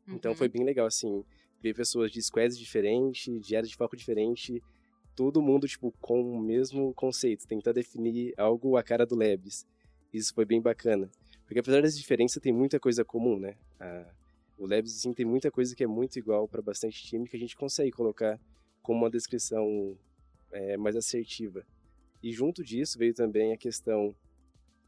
Então, 0.02 0.12
uhum. 0.12 0.16
Então 0.16 0.34
foi 0.34 0.48
bem 0.48 0.64
legal, 0.64 0.86
assim, 0.86 1.24
ver 1.62 1.74
pessoas 1.74 2.10
de 2.10 2.20
squads 2.20 2.58
diferentes, 2.58 3.40
de 3.40 3.56
áreas 3.56 3.70
de 3.70 3.76
foco 3.76 3.96
diferente, 3.96 4.62
todo 5.14 5.40
mundo, 5.40 5.66
tipo, 5.68 5.92
com 6.00 6.20
o 6.20 6.40
mesmo 6.40 6.92
conceito, 6.94 7.46
tentar 7.46 7.72
definir 7.72 8.34
algo 8.36 8.76
a 8.76 8.82
cara 8.82 9.06
do 9.06 9.16
Labs. 9.16 9.66
Isso 10.12 10.34
foi 10.34 10.44
bem 10.44 10.60
bacana. 10.60 11.10
Porque 11.46 11.60
apesar 11.60 11.82
das 11.82 11.96
diferenças, 11.96 12.42
tem 12.42 12.52
muita 12.52 12.80
coisa 12.80 13.04
comum, 13.04 13.38
né? 13.38 13.54
A, 13.78 14.06
o 14.58 14.66
Labs, 14.66 14.92
sim, 15.00 15.12
tem 15.12 15.24
muita 15.24 15.50
coisa 15.50 15.74
que 15.76 15.84
é 15.84 15.86
muito 15.86 16.18
igual 16.18 16.48
para 16.48 16.60
bastante 16.60 17.02
time 17.04 17.28
que 17.28 17.36
a 17.36 17.40
gente 17.40 17.56
consegue 17.56 17.90
colocar 17.92 18.40
como 18.82 19.00
uma 19.00 19.10
descrição 19.10 19.96
é, 20.52 20.76
mais 20.76 20.96
assertiva. 20.96 21.64
E 22.26 22.32
junto 22.32 22.64
disso 22.64 22.98
veio 22.98 23.14
também 23.14 23.52
a 23.52 23.56
questão 23.56 24.12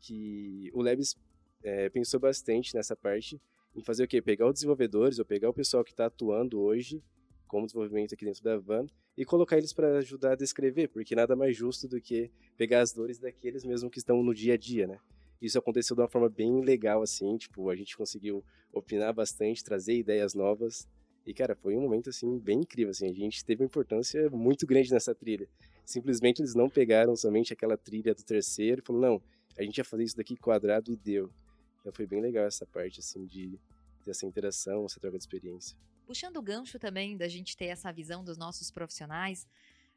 que 0.00 0.72
o 0.74 0.82
Labs 0.82 1.16
é, 1.62 1.88
pensou 1.88 2.18
bastante 2.18 2.74
nessa 2.74 2.96
parte 2.96 3.40
em 3.76 3.80
fazer 3.80 4.02
o 4.02 4.08
quê? 4.08 4.20
Pegar 4.20 4.48
os 4.48 4.54
desenvolvedores 4.54 5.20
ou 5.20 5.24
pegar 5.24 5.48
o 5.48 5.54
pessoal 5.54 5.84
que 5.84 5.92
está 5.92 6.06
atuando 6.06 6.60
hoje 6.60 7.00
como 7.46 7.64
desenvolvimento 7.64 8.12
aqui 8.12 8.24
dentro 8.24 8.42
da 8.42 8.58
van 8.58 8.88
e 9.16 9.24
colocar 9.24 9.56
eles 9.56 9.72
para 9.72 9.98
ajudar 9.98 10.32
a 10.32 10.34
descrever, 10.34 10.88
porque 10.88 11.14
nada 11.14 11.36
mais 11.36 11.56
justo 11.56 11.86
do 11.86 12.00
que 12.00 12.28
pegar 12.56 12.80
as 12.80 12.92
dores 12.92 13.20
daqueles 13.20 13.64
mesmo 13.64 13.88
que 13.88 13.98
estão 13.98 14.20
no 14.20 14.34
dia 14.34 14.54
a 14.54 14.56
dia, 14.56 14.88
né? 14.88 14.98
Isso 15.40 15.60
aconteceu 15.60 15.94
de 15.94 16.02
uma 16.02 16.08
forma 16.08 16.28
bem 16.28 16.60
legal, 16.64 17.02
assim, 17.02 17.36
tipo, 17.36 17.70
a 17.70 17.76
gente 17.76 17.96
conseguiu 17.96 18.44
opinar 18.72 19.14
bastante, 19.14 19.62
trazer 19.62 19.94
ideias 19.94 20.34
novas, 20.34 20.88
e, 21.24 21.32
cara, 21.32 21.54
foi 21.54 21.76
um 21.76 21.82
momento, 21.82 22.10
assim, 22.10 22.36
bem 22.38 22.60
incrível, 22.60 22.90
assim, 22.90 23.08
a 23.08 23.12
gente 23.12 23.44
teve 23.44 23.62
uma 23.62 23.66
importância 23.66 24.28
muito 24.30 24.66
grande 24.66 24.90
nessa 24.90 25.14
trilha. 25.14 25.48
Simplesmente 25.88 26.42
eles 26.42 26.54
não 26.54 26.68
pegaram 26.68 27.16
somente 27.16 27.50
aquela 27.50 27.74
trilha 27.74 28.14
do 28.14 28.22
terceiro 28.22 28.82
e 28.82 28.84
falaram, 28.84 29.12
não, 29.12 29.22
a 29.56 29.62
gente 29.62 29.78
ia 29.78 29.84
fazer 29.84 30.04
isso 30.04 30.16
daqui 30.18 30.36
quadrado 30.36 30.92
e 30.92 30.96
deu. 30.96 31.32
Então 31.80 31.90
foi 31.90 32.06
bem 32.06 32.20
legal 32.20 32.44
essa 32.44 32.66
parte, 32.66 33.00
assim, 33.00 33.24
de 33.24 33.58
ter 34.04 34.10
essa 34.10 34.26
interação, 34.26 34.84
essa 34.84 35.00
troca 35.00 35.16
de 35.16 35.24
experiência. 35.24 35.74
Puxando 36.06 36.36
o 36.36 36.42
gancho 36.42 36.78
também 36.78 37.16
da 37.16 37.26
gente 37.26 37.56
ter 37.56 37.68
essa 37.68 37.90
visão 37.90 38.22
dos 38.22 38.36
nossos 38.36 38.70
profissionais, 38.70 39.46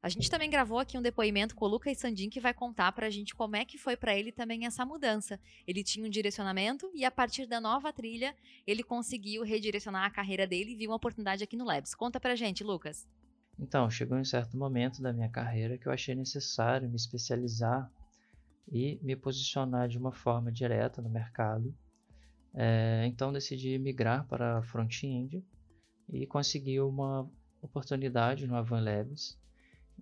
a 0.02 0.08
gente 0.08 0.32
também 0.32 0.50
gravou 0.50 0.80
aqui 0.80 0.98
um 0.98 1.02
depoimento 1.02 1.54
com 1.58 1.66
o 1.66 1.68
Lucas 1.68 1.98
Sandin 1.98 2.30
que 2.30 2.40
vai 2.40 2.54
contar 2.54 2.94
para 2.94 3.08
a 3.08 3.10
gente 3.10 3.36
como 3.36 3.58
é 3.58 3.66
que 3.66 3.78
foi 3.78 3.98
para 3.98 4.18
ele 4.18 4.32
também 4.32 4.66
essa 4.66 4.86
mudança. 4.86 5.38
Ele 5.68 5.84
tinha 5.84 6.06
um 6.06 6.10
direcionamento 6.10 6.90
e 6.96 7.04
a 7.04 7.12
partir 7.12 7.46
da 7.46 7.60
nova 7.60 7.92
trilha 7.92 8.34
ele 8.66 8.82
conseguiu 8.82 9.44
redirecionar 9.44 10.06
a 10.06 10.10
carreira 10.10 10.48
dele 10.48 10.72
e 10.72 10.76
viu 10.76 10.92
uma 10.92 10.96
oportunidade 10.96 11.44
aqui 11.44 11.58
no 11.58 11.66
Labs. 11.66 11.94
Conta 11.94 12.18
para 12.18 12.32
a 12.32 12.36
gente, 12.38 12.64
Lucas. 12.64 13.06
Então, 13.62 13.90
chegou 13.92 14.18
um 14.18 14.26
certo 14.26 14.58
momento 14.58 15.02
da 15.02 15.14
minha 15.14 15.30
carreira 15.30 15.78
que 15.78 15.88
eu 15.88 15.92
achei 15.92 16.16
necessário 16.16 16.90
me 16.90 16.96
especializar 16.96 17.90
e 18.68 19.00
me 19.04 19.16
posicionar 19.16 19.88
de 19.88 20.00
uma 20.00 20.12
forma 20.12 20.52
direta 20.52 21.02
no 21.02 21.10
mercado. 21.10 21.74
É, 22.54 23.06
então 23.06 23.32
decidi 23.32 23.78
migrar 23.78 24.28
para 24.28 24.62
front-end 24.64 25.46
e 26.10 26.26
consegui 26.26 26.82
uma 26.82 27.30
oportunidade 27.62 28.48
no 28.48 28.56
Avan 28.56 28.82
Labs 28.82 29.40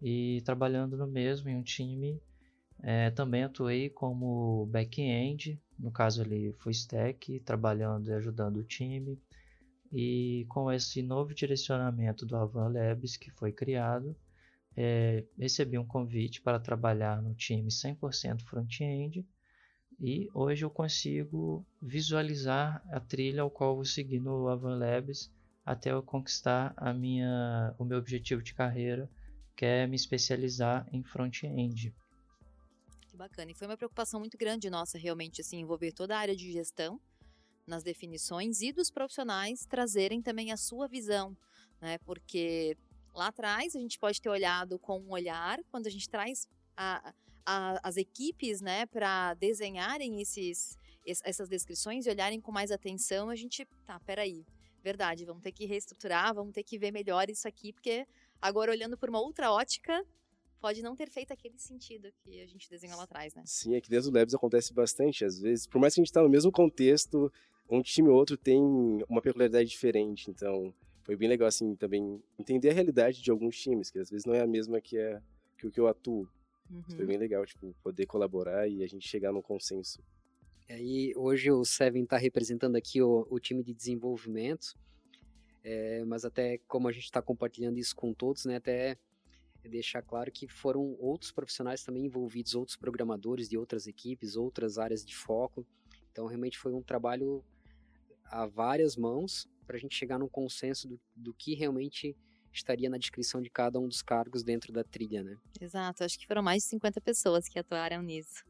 e 0.02 0.42
trabalhando 0.46 0.98
no 0.98 1.06
mesmo 1.06 1.50
em 1.50 1.58
um 1.58 1.62
time 1.62 2.20
é, 2.82 3.10
também 3.12 3.44
atuei 3.44 3.90
como 3.90 4.66
back-end, 4.68 5.62
no 5.78 5.92
caso 5.92 6.22
ali 6.22 6.54
full 6.54 6.72
stack, 6.72 7.40
trabalhando 7.42 8.10
e 8.10 8.14
ajudando 8.14 8.58
o 8.58 8.64
time 8.64 9.20
e 9.92 10.46
com 10.50 10.72
esse 10.72 11.02
novo 11.02 11.34
direcionamento 11.34 12.26
do 12.26 12.36
Avan 12.36 12.70
Labs 12.70 13.18
que 13.18 13.32
foi 13.32 13.52
criado, 13.52 14.16
é, 14.76 15.26
recebi 15.38 15.78
um 15.78 15.86
convite 15.86 16.42
para 16.42 16.60
trabalhar 16.60 17.22
no 17.22 17.34
time 17.34 17.70
100% 17.70 18.42
front-end 18.44 19.26
e 20.00 20.30
hoje 20.34 20.64
eu 20.64 20.70
consigo 20.70 21.66
visualizar 21.82 22.82
a 22.90 23.00
trilha 23.00 23.42
ao 23.42 23.50
qual 23.50 23.76
vou 23.76 23.84
seguir 23.84 24.20
no 24.20 24.48
Avan 24.48 24.78
Labs 24.78 25.30
até 25.66 25.92
eu 25.92 26.02
conquistar 26.02 26.74
a 26.78 26.94
minha, 26.94 27.76
o 27.78 27.84
meu 27.84 27.98
objetivo 27.98 28.42
de 28.42 28.54
carreira, 28.54 29.10
que 29.56 29.66
é 29.66 29.86
me 29.86 29.96
especializar 29.96 30.88
em 30.92 31.04
front-end. 31.04 31.94
Que 33.08 33.18
bacana. 33.18 33.52
E 33.52 33.54
foi 33.54 33.68
uma 33.68 33.78
preocupação 33.78 34.20
muito 34.20 34.38
grande 34.38 34.70
nossa, 34.70 34.98
realmente, 34.98 35.42
assim, 35.42 35.60
envolver 35.60 35.92
toda 35.92 36.16
a 36.16 36.20
área 36.20 36.36
de 36.36 36.52
gestão 36.52 37.00
nas 37.70 37.84
definições 37.84 38.62
e 38.62 38.72
dos 38.72 38.92
profissionais 38.92 39.66
trazerem 39.66 40.22
também 40.22 40.52
a 40.52 40.58
sua 40.58 40.88
visão, 40.88 41.38
né? 41.80 41.98
Porque 42.00 42.76
lá 43.14 43.28
atrás 43.28 43.76
a 43.76 43.80
gente 43.80 43.98
pode 43.98 44.22
ter 44.22 44.30
olhado 44.30 44.78
com 44.80 45.00
um 45.00 45.12
olhar, 45.12 45.60
quando 45.72 45.88
a 45.88 45.90
gente 45.90 46.10
traz 46.10 46.48
a, 46.76 47.14
a, 47.46 47.80
as 47.88 47.96
equipes, 47.96 48.60
né, 48.62 48.86
para 48.86 49.34
desenharem 49.36 50.22
esses, 50.22 50.78
essas 51.06 51.48
descrições 51.48 52.06
e 52.06 52.10
olharem 52.10 52.42
com 52.42 52.52
mais 52.52 52.72
atenção, 52.72 53.30
a 53.30 53.36
gente, 53.36 53.66
tá, 53.86 54.00
peraí, 54.02 54.46
Verdade, 54.84 55.26
vamos 55.26 55.44
ter 55.44 55.52
que 55.52 55.66
reestruturar, 55.66 56.34
vamos 56.34 56.54
ter 56.54 56.64
que 56.64 56.78
ver 56.78 56.92
melhor 56.92 57.30
isso 57.30 57.48
aqui, 57.48 57.74
porque 57.74 58.08
agora 58.42 58.72
olhando 58.72 58.98
por 58.98 59.10
uma 59.10 59.20
outra 59.20 59.52
ótica, 59.52 60.06
pode 60.60 60.82
não 60.82 60.96
ter 60.96 61.10
feito 61.10 61.34
aquele 61.34 61.58
sentido 61.58 62.10
que 62.24 62.42
a 62.42 62.46
gente 62.46 62.70
desenhou 62.70 62.98
lá 62.98 63.04
atrás, 63.04 63.34
né? 63.34 63.44
Sim, 63.46 63.76
aqui 63.76 63.90
dentro 63.90 64.10
do 64.10 64.18
Labs 64.18 64.34
acontece 64.34 64.74
bastante, 64.74 65.26
às 65.26 65.40
vezes, 65.40 65.68
por 65.68 65.80
mais 65.80 65.94
que 65.94 66.00
a 66.00 66.04
gente 66.04 66.10
está 66.10 66.22
no 66.22 66.30
mesmo 66.30 66.52
contexto, 66.52 67.32
um 67.70 67.82
time 67.82 68.10
ou 68.10 68.16
outro 68.16 68.36
tem 68.36 68.62
uma 69.08 69.22
peculiaridade 69.22 69.70
diferente, 69.70 70.30
então 70.30 70.74
foi 71.04 71.16
bem 71.16 71.30
legal, 71.30 71.48
assim, 71.48 71.76
também 71.76 72.22
entender 72.38 72.70
a 72.70 72.74
realidade 72.74 73.22
de 73.22 73.32
alguns 73.32 73.60
times, 73.60 73.90
que 73.90 74.00
às 74.00 74.10
vezes 74.10 74.26
não 74.26 74.34
é 74.34 74.42
a 74.42 74.48
mesma 74.48 74.80
que, 74.80 74.98
é, 74.98 75.22
que 75.58 75.68
o 75.68 75.72
que 75.72 75.80
eu 75.80 75.88
atuo. 75.88 76.28
Uhum. 76.70 76.84
Foi 76.96 77.06
bem 77.06 77.18
legal, 77.18 77.46
tipo, 77.46 77.76
poder 77.82 78.06
colaborar 78.06 78.68
e 78.68 78.84
a 78.84 78.88
gente 78.88 79.08
chegar 79.08 79.32
num 79.32 79.42
consenso. 79.42 80.00
E 80.70 81.14
hoje 81.16 81.52
o 81.52 81.66
Seven 81.66 82.04
está 82.04 82.16
representando 82.16 82.76
aqui 82.76 83.02
o, 83.02 83.26
o, 83.28 83.40
time 83.40 83.64
de 83.64 83.74
desenvolvimento, 83.74 84.78
é, 85.64 86.04
mas 86.06 86.26
até 86.26 86.60
como 86.68 86.88
a 86.88 86.92
gente 86.92 87.06
está 87.06 87.24
compartilhando 87.24 87.80
isso 87.80 87.96
com 87.96 88.14
todos, 88.14 88.46
né, 88.46 88.58
até 88.58 88.96
deixar 89.68 90.04
claro 90.04 90.32
que 90.32 90.48
foram 90.48 90.96
outros 91.00 91.32
profissionais 91.32 91.84
também 91.84 92.06
envolvidos, 92.06 92.54
outros 92.54 92.78
programadores 92.78 93.50
de 93.50 93.58
outras 93.58 93.88
equipes, 93.88 94.36
outras 94.36 94.78
áreas 94.78 95.04
de 95.04 95.16
foco. 95.16 95.66
Então 96.12 96.28
realmente 96.28 96.58
foi 96.58 96.72
um 96.72 96.84
trabalho 96.84 97.44
a 98.30 98.46
várias 98.46 98.96
mãos 98.96 99.48
para 99.66 99.78
a 99.78 99.80
gente 99.80 99.96
chegar 99.96 100.18
num 100.18 100.28
consenso 100.28 100.88
do, 100.88 101.00
do 101.16 101.34
que 101.34 101.54
realmente 101.54 102.16
estaria 102.52 102.90
na 102.90 102.98
descrição 102.98 103.42
de 103.42 103.50
cada 103.50 103.80
um 103.80 103.88
dos 103.88 104.02
cargos 104.02 104.44
dentro 104.44 104.74
da 104.74 104.84
trilha, 104.84 105.24
né? 105.24 105.36
Exato, 105.60 106.04
acho 106.04 106.18
que 106.18 106.26
foram 106.26 106.42
mais 106.42 106.64
de 106.64 106.70
50 106.70 107.00
pessoas 107.02 107.48
que 107.48 107.60
atuaram 107.60 108.02
nisso. 108.02 108.44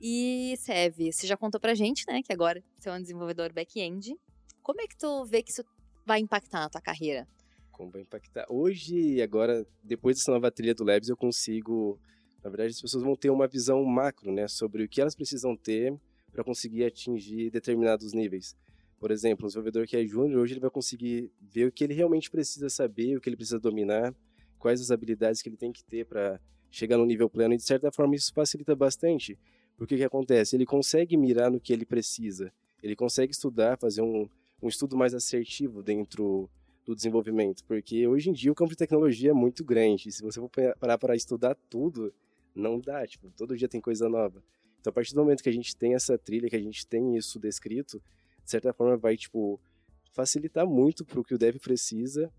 E 0.00 0.54
Sev, 0.58 1.12
você 1.12 1.26
já 1.26 1.36
contou 1.36 1.60
pra 1.60 1.74
gente, 1.74 2.04
né, 2.08 2.22
que 2.22 2.32
agora 2.32 2.62
você 2.76 2.88
é 2.88 2.92
um 2.92 3.00
desenvolvedor 3.00 3.52
back-end. 3.52 4.16
Como 4.60 4.80
é 4.80 4.86
que 4.86 4.96
tu 4.96 5.24
vê 5.24 5.42
que 5.42 5.52
isso 5.52 5.62
vai 6.04 6.18
impactar 6.18 6.60
na 6.60 6.68
tua 6.68 6.80
carreira? 6.80 7.28
Como 7.70 7.90
vai 7.90 8.02
impactar? 8.02 8.44
Hoje, 8.48 9.22
agora, 9.22 9.64
depois 9.82 10.16
dessa 10.16 10.32
nova 10.32 10.50
trilha 10.50 10.74
do 10.74 10.84
Labs, 10.84 11.08
eu 11.08 11.16
consigo... 11.16 12.00
Na 12.42 12.50
verdade, 12.50 12.72
as 12.72 12.80
pessoas 12.80 13.04
vão 13.04 13.14
ter 13.14 13.30
uma 13.30 13.46
visão 13.46 13.84
macro, 13.84 14.32
né, 14.32 14.48
sobre 14.48 14.82
o 14.82 14.88
que 14.88 15.00
elas 15.00 15.14
precisam 15.14 15.56
ter 15.56 15.94
para 16.32 16.42
conseguir 16.42 16.84
atingir 16.84 17.50
determinados 17.50 18.12
níveis. 18.12 18.56
Por 19.02 19.10
exemplo, 19.10 19.46
um 19.46 19.48
desenvolvedor 19.48 19.84
que 19.84 19.96
é 19.96 20.06
júnior, 20.06 20.40
hoje 20.40 20.52
ele 20.52 20.60
vai 20.60 20.70
conseguir 20.70 21.28
ver 21.40 21.66
o 21.66 21.72
que 21.72 21.82
ele 21.82 21.92
realmente 21.92 22.30
precisa 22.30 22.70
saber, 22.70 23.16
o 23.16 23.20
que 23.20 23.28
ele 23.28 23.34
precisa 23.34 23.58
dominar, 23.58 24.14
quais 24.60 24.80
as 24.80 24.92
habilidades 24.92 25.42
que 25.42 25.48
ele 25.48 25.56
tem 25.56 25.72
que 25.72 25.82
ter 25.82 26.06
para 26.06 26.40
chegar 26.70 26.96
no 26.96 27.04
nível 27.04 27.28
pleno, 27.28 27.52
e 27.52 27.56
de 27.56 27.64
certa 27.64 27.90
forma 27.90 28.14
isso 28.14 28.32
facilita 28.32 28.76
bastante, 28.76 29.36
porque 29.76 29.96
o 29.96 29.98
que 29.98 30.04
acontece? 30.04 30.54
Ele 30.54 30.64
consegue 30.64 31.16
mirar 31.16 31.50
no 31.50 31.58
que 31.58 31.72
ele 31.72 31.84
precisa, 31.84 32.52
ele 32.80 32.94
consegue 32.94 33.32
estudar, 33.32 33.76
fazer 33.76 34.02
um, 34.02 34.28
um 34.62 34.68
estudo 34.68 34.96
mais 34.96 35.14
assertivo 35.14 35.82
dentro 35.82 36.48
do 36.86 36.94
desenvolvimento, 36.94 37.64
porque 37.64 38.06
hoje 38.06 38.30
em 38.30 38.32
dia 38.32 38.52
o 38.52 38.54
campo 38.54 38.70
de 38.70 38.76
tecnologia 38.76 39.30
é 39.30 39.34
muito 39.34 39.64
grande, 39.64 40.12
se 40.12 40.22
você 40.22 40.38
for 40.38 40.48
parar 40.78 40.96
para 40.96 41.16
estudar 41.16 41.56
tudo, 41.68 42.14
não 42.54 42.78
dá, 42.78 43.04
tipo, 43.04 43.32
todo 43.36 43.56
dia 43.56 43.66
tem 43.66 43.80
coisa 43.80 44.08
nova. 44.08 44.40
Então, 44.80 44.92
a 44.92 44.94
partir 44.94 45.12
do 45.12 45.20
momento 45.20 45.42
que 45.42 45.48
a 45.48 45.52
gente 45.52 45.74
tem 45.76 45.94
essa 45.94 46.16
trilha, 46.16 46.48
que 46.48 46.54
a 46.54 46.62
gente 46.62 46.86
tem 46.86 47.16
isso 47.16 47.40
descrito, 47.40 48.00
de 48.44 48.50
certa 48.50 48.72
forma 48.72 48.96
vai, 48.96 49.16
tipo, 49.16 49.60
facilitar 50.12 50.66
muito 50.66 51.04
para 51.04 51.20
o 51.20 51.24
que 51.24 51.34
o 51.34 51.38
dev 51.38 51.56
precisa 51.56 52.32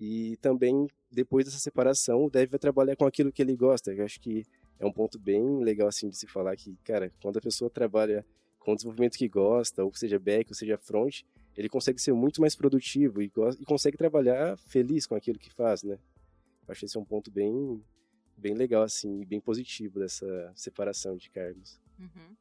e 0.00 0.36
também, 0.38 0.88
depois 1.10 1.44
dessa 1.44 1.58
separação, 1.58 2.24
o 2.24 2.30
dev 2.30 2.50
vai 2.50 2.58
trabalhar 2.58 2.96
com 2.96 3.04
aquilo 3.04 3.30
que 3.30 3.42
ele 3.42 3.54
gosta. 3.54 3.92
Eu 3.92 4.04
acho 4.04 4.18
que 4.18 4.44
é 4.78 4.86
um 4.86 4.92
ponto 4.92 5.18
bem 5.18 5.62
legal, 5.62 5.88
assim, 5.88 6.08
de 6.08 6.16
se 6.16 6.26
falar 6.26 6.56
que, 6.56 6.74
cara, 6.82 7.12
quando 7.20 7.36
a 7.36 7.40
pessoa 7.40 7.70
trabalha 7.70 8.24
com 8.58 8.72
o 8.72 8.74
desenvolvimento 8.74 9.18
que 9.18 9.28
gosta, 9.28 9.84
ou 9.84 9.92
seja 9.94 10.18
back, 10.18 10.50
ou 10.50 10.54
seja 10.54 10.78
front, 10.78 11.20
ele 11.54 11.68
consegue 11.68 12.00
ser 12.00 12.14
muito 12.14 12.40
mais 12.40 12.56
produtivo 12.56 13.20
e, 13.20 13.30
e 13.58 13.64
consegue 13.64 13.98
trabalhar 13.98 14.56
feliz 14.56 15.06
com 15.06 15.14
aquilo 15.14 15.38
que 15.38 15.52
faz, 15.52 15.82
né? 15.82 15.98
Eu 16.66 16.72
acho 16.72 16.84
esse 16.86 16.96
é 16.96 17.00
um 17.00 17.04
ponto 17.04 17.30
bem, 17.30 17.82
bem 18.36 18.54
legal, 18.54 18.82
assim, 18.82 19.20
e 19.20 19.26
bem 19.26 19.40
positivo 19.40 19.98
dessa 19.98 20.52
separação 20.54 21.16
de 21.16 21.28
cargos. 21.30 21.78
Uhum. 21.98 22.36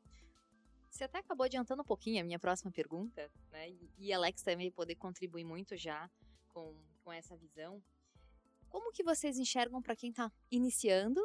Você 0.99 1.05
até 1.05 1.19
acabou 1.19 1.45
adiantando 1.45 1.81
um 1.81 1.85
pouquinho 1.85 2.19
a 2.19 2.25
minha 2.25 2.37
próxima 2.37 2.69
pergunta, 2.73 3.31
né? 3.51 3.73
E 3.97 4.11
Alex 4.11 4.41
também 4.41 4.69
poder 4.69 4.95
contribuir 4.95 5.45
muito 5.45 5.77
já 5.77 6.11
com, 6.49 6.75
com 7.05 7.13
essa 7.13 7.37
visão. 7.37 7.81
Como 8.67 8.91
que 8.91 9.01
vocês 9.01 9.39
enxergam 9.39 9.81
para 9.81 9.95
quem 9.95 10.09
está 10.09 10.29
iniciando, 10.51 11.21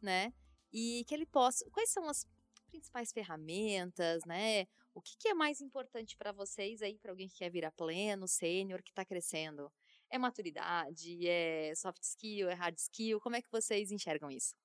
né? 0.00 0.34
E 0.72 1.04
que 1.06 1.14
ele 1.14 1.24
possa. 1.24 1.64
Quais 1.70 1.90
são 1.90 2.08
as 2.08 2.26
principais 2.66 3.12
ferramentas, 3.12 4.24
né? 4.24 4.66
O 4.92 5.00
que, 5.00 5.16
que 5.16 5.28
é 5.28 5.34
mais 5.34 5.60
importante 5.60 6.16
para 6.16 6.32
vocês 6.32 6.82
aí, 6.82 6.98
para 6.98 7.12
alguém 7.12 7.28
que 7.28 7.36
quer 7.36 7.48
virar 7.48 7.70
pleno, 7.70 8.26
sênior, 8.26 8.82
que 8.82 8.90
está 8.90 9.04
crescendo? 9.04 9.72
É 10.10 10.18
maturidade? 10.18 11.28
É 11.28 11.72
soft 11.76 12.02
skill? 12.02 12.50
É 12.50 12.54
hard 12.54 12.76
skill? 12.76 13.20
Como 13.20 13.36
é 13.36 13.40
que 13.40 13.52
vocês 13.52 13.92
enxergam 13.92 14.32
isso? 14.32 14.56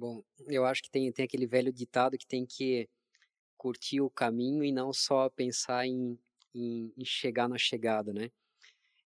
Bom, 0.00 0.24
eu 0.46 0.64
acho 0.64 0.82
que 0.82 0.90
tem, 0.90 1.12
tem 1.12 1.26
aquele 1.26 1.46
velho 1.46 1.70
ditado 1.70 2.16
que 2.16 2.26
tem 2.26 2.46
que 2.46 2.88
curtir 3.54 4.00
o 4.00 4.08
caminho 4.08 4.64
e 4.64 4.72
não 4.72 4.94
só 4.94 5.28
pensar 5.28 5.86
em, 5.86 6.18
em, 6.54 6.90
em 6.96 7.04
chegar 7.04 7.46
na 7.50 7.58
chegada, 7.58 8.10
né? 8.10 8.30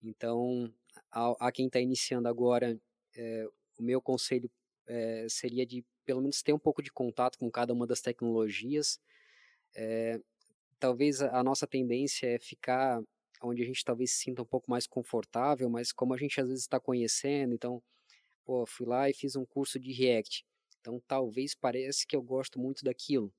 Então, 0.04 0.70
a, 1.10 1.48
a 1.48 1.50
quem 1.50 1.68
está 1.68 1.80
iniciando 1.80 2.28
agora, 2.28 2.78
é, 3.16 3.48
o 3.80 3.84
meu 3.84 4.02
conselho 4.02 4.52
é, 4.86 5.28
seria 5.30 5.66
de 5.66 5.82
pelo 6.04 6.20
menos 6.20 6.42
ter 6.44 6.52
um 6.52 6.60
pouco 6.60 6.84
de 6.84 6.92
contato 6.92 7.38
com 7.40 7.50
cada 7.50 7.72
uma 7.72 7.88
das 7.88 8.02
tecnologias. 8.02 9.00
É, 9.74 10.20
talvez 10.78 11.22
a, 11.22 11.40
a 11.40 11.42
nossa 11.42 11.66
tendência 11.66 12.28
é 12.28 12.38
ficar 12.38 13.02
onde 13.42 13.64
a 13.64 13.66
gente 13.66 13.86
talvez 13.86 14.12
se 14.12 14.24
sinta 14.24 14.42
um 14.42 14.46
pouco 14.46 14.70
mais 14.70 14.86
confortável, 14.88 15.70
mas 15.70 15.94
como 15.94 16.14
a 16.14 16.18
gente 16.18 16.42
às 16.42 16.50
vezes 16.50 16.66
está 16.66 16.82
conhecendo, 16.82 17.54
então, 17.54 17.82
pô, 18.44 18.66
fui 18.66 18.86
lá 18.86 19.10
e 19.10 19.14
fiz 19.14 19.38
um 19.38 19.46
curso 19.46 19.80
de 19.80 19.94
React. 19.94 20.46
Então, 20.82 21.02
talvez 21.08 21.56
pareça 21.56 22.06
que 22.08 22.16
eu 22.16 22.22
gosto 22.22 22.60
muito 22.60 22.84
daquilo. 22.84 23.32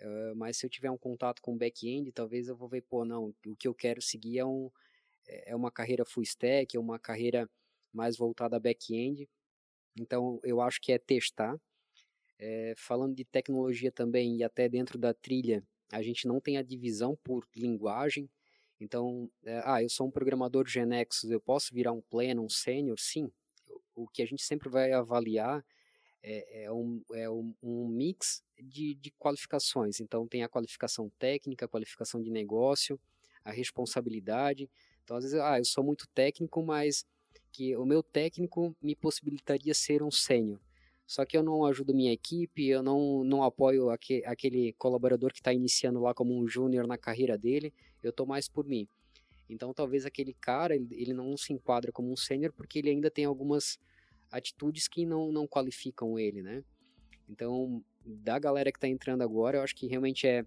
Uh, 0.00 0.34
mas 0.34 0.56
se 0.56 0.64
eu 0.64 0.70
tiver 0.70 0.90
um 0.90 0.96
contato 0.96 1.42
com 1.42 1.56
back-end, 1.56 2.10
talvez 2.10 2.48
eu 2.48 2.56
vou 2.56 2.68
ver, 2.68 2.80
pô, 2.80 3.04
não, 3.04 3.34
o 3.46 3.54
que 3.54 3.68
eu 3.68 3.74
quero 3.74 4.00
seguir 4.00 4.38
é, 4.38 4.44
um, 4.44 4.70
é, 5.28 5.54
uma 5.54 5.70
carreira 5.70 6.06
full 6.06 6.22
stack, 6.22 6.74
é 6.74 6.80
uma 6.80 6.98
carreira 6.98 7.48
mais 7.92 8.16
voltada 8.16 8.56
a 8.56 8.60
back-end. 8.60 9.28
Então, 9.98 10.40
eu 10.42 10.60
acho 10.60 10.80
que 10.80 10.90
é 10.92 10.98
testar. 10.98 11.54
É, 12.38 12.72
falando 12.78 13.14
de 13.14 13.24
tecnologia 13.24 13.92
também, 13.92 14.38
e 14.38 14.42
até 14.42 14.66
dentro 14.66 14.98
da 14.98 15.12
trilha, 15.12 15.62
a 15.92 16.00
gente 16.02 16.26
não 16.26 16.40
tem 16.40 16.56
a 16.56 16.62
divisão 16.62 17.14
por 17.22 17.46
linguagem. 17.54 18.30
Então, 18.80 19.30
é, 19.44 19.60
ah, 19.66 19.82
eu 19.82 19.90
sou 19.90 20.06
um 20.06 20.10
programador 20.10 20.66
Genexus, 20.66 21.30
eu 21.30 21.40
posso 21.40 21.74
virar 21.74 21.92
um 21.92 22.00
pleno, 22.00 22.42
um 22.42 22.48
sênior? 22.48 22.98
Sim. 22.98 23.30
O 23.94 24.08
que 24.08 24.22
a 24.22 24.26
gente 24.26 24.42
sempre 24.42 24.70
vai 24.70 24.92
avaliar 24.92 25.62
é, 26.22 26.64
é, 26.64 26.72
um, 26.72 27.02
é 27.12 27.30
um, 27.30 27.54
um 27.62 27.88
mix 27.88 28.42
de, 28.58 28.94
de 28.94 29.10
qualificações. 29.12 30.00
Então, 30.00 30.26
tem 30.26 30.42
a 30.42 30.48
qualificação 30.48 31.10
técnica, 31.18 31.64
a 31.64 31.68
qualificação 31.68 32.22
de 32.22 32.30
negócio, 32.30 33.00
a 33.44 33.50
responsabilidade. 33.50 34.68
Então, 35.04 35.16
às 35.16 35.24
vezes, 35.24 35.38
ah, 35.38 35.58
eu 35.58 35.64
sou 35.64 35.82
muito 35.82 36.06
técnico, 36.08 36.62
mas 36.62 37.04
que 37.52 37.76
o 37.76 37.84
meu 37.84 38.02
técnico 38.02 38.76
me 38.80 38.94
possibilitaria 38.94 39.74
ser 39.74 40.02
um 40.02 40.10
sênior. 40.10 40.60
Só 41.06 41.24
que 41.24 41.36
eu 41.36 41.42
não 41.42 41.64
ajudo 41.64 41.92
minha 41.92 42.12
equipe, 42.12 42.68
eu 42.68 42.82
não, 42.82 43.24
não 43.24 43.42
apoio 43.42 43.90
aquele, 43.90 44.24
aquele 44.24 44.72
colaborador 44.74 45.32
que 45.32 45.40
está 45.40 45.52
iniciando 45.52 46.00
lá 46.00 46.14
como 46.14 46.38
um 46.38 46.46
júnior 46.46 46.86
na 46.86 46.96
carreira 46.96 47.36
dele, 47.36 47.74
eu 48.00 48.10
estou 48.10 48.24
mais 48.24 48.48
por 48.48 48.64
mim. 48.64 48.86
Então, 49.48 49.74
talvez 49.74 50.06
aquele 50.06 50.32
cara, 50.34 50.76
ele 50.76 51.12
não 51.12 51.36
se 51.36 51.52
enquadra 51.52 51.90
como 51.90 52.12
um 52.12 52.16
sênior 52.16 52.52
porque 52.52 52.78
ele 52.78 52.90
ainda 52.90 53.10
tem 53.10 53.24
algumas 53.24 53.76
atitudes 54.30 54.88
que 54.88 55.04
não, 55.04 55.32
não 55.32 55.46
qualificam 55.46 56.18
ele, 56.18 56.42
né? 56.42 56.64
Então, 57.28 57.84
da 58.04 58.38
galera 58.38 58.72
que 58.72 58.78
está 58.78 58.88
entrando 58.88 59.22
agora, 59.22 59.58
eu 59.58 59.62
acho 59.62 59.74
que 59.74 59.86
realmente 59.86 60.26
é 60.26 60.44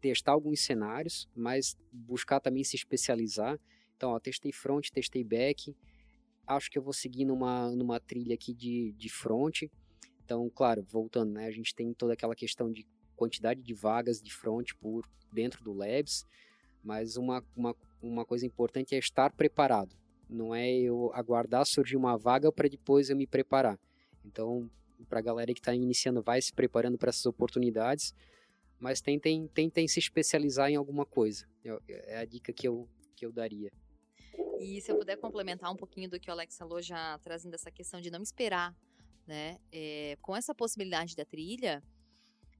testar 0.00 0.32
alguns 0.32 0.60
cenários, 0.60 1.28
mas 1.34 1.76
buscar 1.92 2.40
também 2.40 2.64
se 2.64 2.76
especializar. 2.76 3.58
Então, 3.96 4.10
ó, 4.10 4.18
testei 4.18 4.52
front, 4.52 4.88
testei 4.90 5.22
back, 5.22 5.74
acho 6.46 6.70
que 6.70 6.76
eu 6.76 6.82
vou 6.82 6.92
seguir 6.92 7.24
numa, 7.24 7.70
numa 7.70 8.00
trilha 8.00 8.34
aqui 8.34 8.52
de, 8.52 8.92
de 8.92 9.08
front. 9.08 9.62
Então, 10.24 10.50
claro, 10.50 10.82
voltando, 10.82 11.32
né, 11.32 11.46
a 11.46 11.50
gente 11.50 11.74
tem 11.74 11.92
toda 11.94 12.12
aquela 12.14 12.34
questão 12.34 12.70
de 12.70 12.86
quantidade 13.16 13.62
de 13.62 13.74
vagas 13.74 14.20
de 14.20 14.32
front 14.32 14.72
por 14.80 15.08
dentro 15.32 15.62
do 15.62 15.72
Labs, 15.72 16.26
mas 16.82 17.16
uma, 17.16 17.44
uma, 17.56 17.76
uma 18.02 18.24
coisa 18.24 18.44
importante 18.44 18.94
é 18.94 18.98
estar 18.98 19.32
preparado. 19.32 19.96
Não 20.28 20.54
é 20.54 20.70
eu 20.70 21.10
aguardar 21.14 21.66
surgir 21.66 21.96
uma 21.96 22.16
vaga 22.16 22.50
para 22.50 22.68
depois 22.68 23.10
eu 23.10 23.16
me 23.16 23.26
preparar. 23.26 23.78
Então, 24.24 24.70
para 25.08 25.18
a 25.18 25.22
galera 25.22 25.52
que 25.52 25.60
está 25.60 25.74
iniciando, 25.74 26.22
vai 26.22 26.40
se 26.40 26.52
preparando 26.52 26.96
para 26.96 27.10
essas 27.10 27.26
oportunidades, 27.26 28.14
mas 28.78 29.00
tentem, 29.00 29.46
tentem 29.48 29.86
se 29.86 29.98
especializar 29.98 30.70
em 30.70 30.76
alguma 30.76 31.04
coisa. 31.04 31.46
É, 31.88 32.16
a 32.18 32.24
dica 32.24 32.52
que 32.52 32.66
eu, 32.66 32.88
que 33.14 33.26
eu 33.26 33.32
daria. 33.32 33.70
E 34.58 34.80
se 34.80 34.90
eu 34.90 34.96
puder 34.96 35.16
complementar 35.16 35.70
um 35.70 35.76
pouquinho 35.76 36.08
do 36.08 36.18
que 36.18 36.30
o 36.30 36.32
Alex 36.32 36.56
falou, 36.56 36.80
já 36.80 37.18
trazendo 37.18 37.54
essa 37.54 37.70
questão 37.70 38.00
de 38.00 38.10
não 38.10 38.22
esperar, 38.22 38.74
né? 39.26 39.58
É, 39.70 40.16
com 40.22 40.34
essa 40.34 40.54
possibilidade 40.54 41.14
da 41.14 41.24
trilha, 41.24 41.82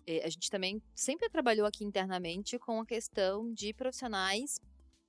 é, 0.06 0.24
a 0.24 0.28
gente 0.28 0.50
também 0.50 0.82
sempre 0.94 1.28
trabalhou 1.28 1.66
aqui 1.66 1.84
internamente 1.84 2.58
com 2.58 2.80
a 2.80 2.86
questão 2.86 3.52
de 3.52 3.72
profissionais 3.72 4.60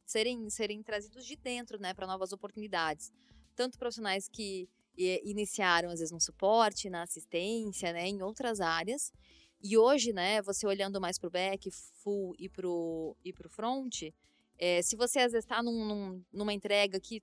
serem, 0.05 0.49
serem 0.49 0.81
trazidos 0.83 1.25
de 1.25 1.35
dentro, 1.35 1.79
né, 1.79 1.93
para 1.93 2.07
novas 2.07 2.31
oportunidades. 2.31 3.11
Tanto 3.55 3.77
profissionais 3.77 4.27
que 4.27 4.67
iniciaram, 4.95 5.89
às 5.89 5.99
vezes, 5.99 6.11
no 6.11 6.21
suporte, 6.21 6.89
na 6.89 7.03
assistência, 7.03 7.91
né, 7.91 8.07
em 8.07 8.21
outras 8.21 8.61
áreas. 8.61 9.11
E 9.61 9.77
hoje, 9.77 10.11
né, 10.11 10.41
você 10.41 10.67
olhando 10.67 10.99
mais 10.99 11.17
para 11.17 11.27
o 11.27 11.31
back, 11.31 11.71
full 11.71 12.35
e 12.37 12.49
para 12.49 12.67
o 12.67 13.15
e 13.23 13.31
pro 13.31 13.49
front, 13.49 14.03
é, 14.57 14.81
se 14.81 14.95
você 14.95 15.19
às 15.19 15.31
vezes 15.31 15.45
está 15.45 15.63
num, 15.63 15.85
num, 15.85 16.23
numa 16.31 16.53
entrega 16.53 16.99
que 16.99 17.21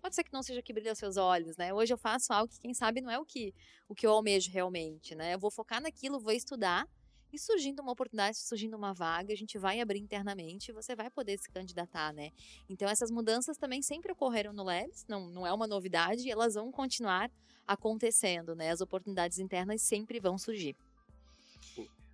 pode 0.00 0.14
ser 0.14 0.22
que 0.22 0.32
não 0.32 0.42
seja 0.42 0.62
que 0.62 0.72
brilha 0.72 0.94
seus 0.94 1.16
olhos, 1.16 1.56
né? 1.56 1.74
Hoje 1.74 1.92
eu 1.92 1.98
faço 1.98 2.32
algo 2.32 2.52
que 2.52 2.60
quem 2.60 2.72
sabe 2.72 3.00
não 3.00 3.10
é 3.10 3.18
o 3.18 3.24
que 3.24 3.54
o 3.88 3.94
que 3.94 4.06
eu 4.06 4.12
almejo 4.12 4.50
realmente, 4.52 5.14
né? 5.14 5.34
Eu 5.34 5.38
vou 5.38 5.50
focar 5.50 5.80
naquilo, 5.80 6.20
vou 6.20 6.32
estudar 6.32 6.86
e 7.32 7.38
surgindo 7.38 7.80
uma 7.80 7.92
oportunidade, 7.92 8.38
surgindo 8.38 8.76
uma 8.76 8.92
vaga, 8.92 9.32
a 9.32 9.36
gente 9.36 9.58
vai 9.58 9.80
abrir 9.80 10.00
internamente 10.00 10.70
e 10.70 10.74
você 10.74 10.94
vai 10.94 11.10
poder 11.10 11.38
se 11.38 11.50
candidatar, 11.50 12.12
né? 12.12 12.30
Então 12.68 12.88
essas 12.88 13.10
mudanças 13.10 13.56
também 13.56 13.82
sempre 13.82 14.12
ocorreram 14.12 14.52
no 14.52 14.62
Labs, 14.62 15.04
não, 15.08 15.28
não 15.28 15.46
é 15.46 15.52
uma 15.52 15.66
novidade, 15.66 16.26
e 16.26 16.30
elas 16.30 16.54
vão 16.54 16.70
continuar 16.70 17.30
acontecendo, 17.66 18.54
né? 18.54 18.70
As 18.70 18.80
oportunidades 18.80 19.38
internas 19.38 19.82
sempre 19.82 20.18
vão 20.18 20.38
surgir. 20.38 20.74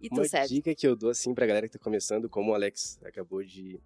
E 0.00 0.08
uma 0.10 0.46
dica 0.46 0.74
que 0.74 0.86
eu 0.86 0.94
dou 0.94 1.10
assim 1.10 1.32
para 1.32 1.44
a 1.44 1.48
galera 1.48 1.68
que 1.68 1.76
está 1.76 1.82
começando, 1.82 2.28
como 2.28 2.50
o 2.50 2.54
Alex 2.54 2.98
acabou 3.04 3.42
de 3.42 3.80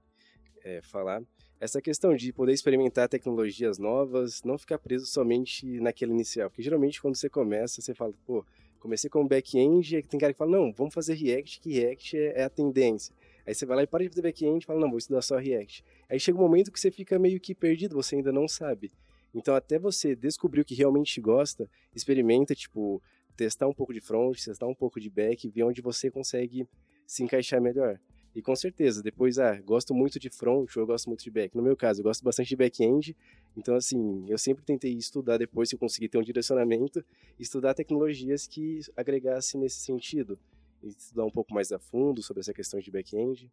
é, 0.64 0.82
falar, 0.82 1.22
essa 1.60 1.80
questão 1.80 2.14
de 2.14 2.32
poder 2.32 2.52
experimentar 2.52 3.08
tecnologias 3.08 3.78
novas, 3.78 4.42
não 4.42 4.56
ficar 4.56 4.78
preso 4.78 5.06
somente 5.06 5.80
naquele 5.80 6.12
inicial, 6.12 6.48
porque 6.50 6.62
geralmente 6.62 7.00
quando 7.00 7.16
você 7.16 7.28
começa, 7.28 7.80
você 7.80 7.94
fala, 7.94 8.12
pô, 8.24 8.44
comecei 8.78 9.10
com 9.10 9.26
back-end, 9.26 10.02
tem 10.02 10.18
cara 10.18 10.32
que 10.32 10.38
fala, 10.38 10.50
não, 10.50 10.72
vamos 10.72 10.94
fazer 10.94 11.14
React, 11.14 11.60
que 11.60 11.72
React 11.72 12.16
é, 12.16 12.40
é 12.40 12.44
a 12.44 12.50
tendência. 12.50 13.14
Aí 13.46 13.54
você 13.54 13.64
vai 13.64 13.76
lá 13.78 13.82
e 13.82 13.86
para 13.86 14.04
de 14.04 14.10
fazer 14.10 14.22
back-end 14.22 14.62
e 14.62 14.66
fala, 14.66 14.80
não, 14.80 14.88
vou 14.88 14.98
estudar 14.98 15.22
só 15.22 15.36
React. 15.36 15.84
Aí 16.08 16.20
chega 16.20 16.38
um 16.38 16.42
momento 16.42 16.70
que 16.70 16.78
você 16.78 16.90
fica 16.90 17.18
meio 17.18 17.40
que 17.40 17.54
perdido, 17.54 17.94
você 17.94 18.16
ainda 18.16 18.30
não 18.30 18.46
sabe. 18.46 18.92
Então, 19.34 19.54
até 19.54 19.78
você 19.78 20.14
descobrir 20.14 20.60
o 20.60 20.64
que 20.64 20.74
realmente 20.74 21.20
gosta, 21.20 21.68
experimenta, 21.94 22.54
tipo, 22.54 23.02
testar 23.36 23.66
um 23.68 23.72
pouco 23.72 23.92
de 23.92 24.00
front, 24.00 24.36
testar 24.42 24.66
um 24.66 24.74
pouco 24.74 25.00
de 25.00 25.08
back, 25.08 25.48
ver 25.48 25.62
onde 25.62 25.80
você 25.80 26.10
consegue 26.10 26.66
se 27.06 27.22
encaixar 27.22 27.60
melhor. 27.60 28.00
E 28.34 28.42
com 28.42 28.54
certeza, 28.54 29.02
depois, 29.02 29.38
ah, 29.38 29.60
gosto 29.62 29.94
muito 29.94 30.18
de 30.18 30.30
front 30.30 30.76
ou 30.76 30.82
eu 30.82 30.86
gosto 30.86 31.06
muito 31.06 31.24
de 31.24 31.30
back. 31.30 31.56
No 31.56 31.62
meu 31.62 31.76
caso, 31.76 32.00
eu 32.00 32.04
gosto 32.04 32.22
bastante 32.22 32.48
de 32.48 32.56
back-end, 32.56 33.16
então, 33.56 33.74
assim, 33.74 34.24
eu 34.28 34.38
sempre 34.38 34.64
tentei 34.64 34.92
estudar 34.92 35.38
depois, 35.38 35.68
se 35.68 35.74
eu 35.74 35.78
conseguir 35.78 36.08
ter 36.08 36.18
um 36.18 36.22
direcionamento, 36.22 37.04
estudar 37.38 37.74
tecnologias 37.74 38.46
que 38.46 38.80
agregassem 38.96 39.60
nesse 39.60 39.80
sentido. 39.80 40.38
E 40.82 40.88
estudar 40.88 41.24
um 41.24 41.30
pouco 41.30 41.52
mais 41.52 41.72
a 41.72 41.78
fundo 41.78 42.22
sobre 42.22 42.40
essa 42.40 42.54
questão 42.54 42.78
de 42.78 42.90
back-end. 42.90 43.50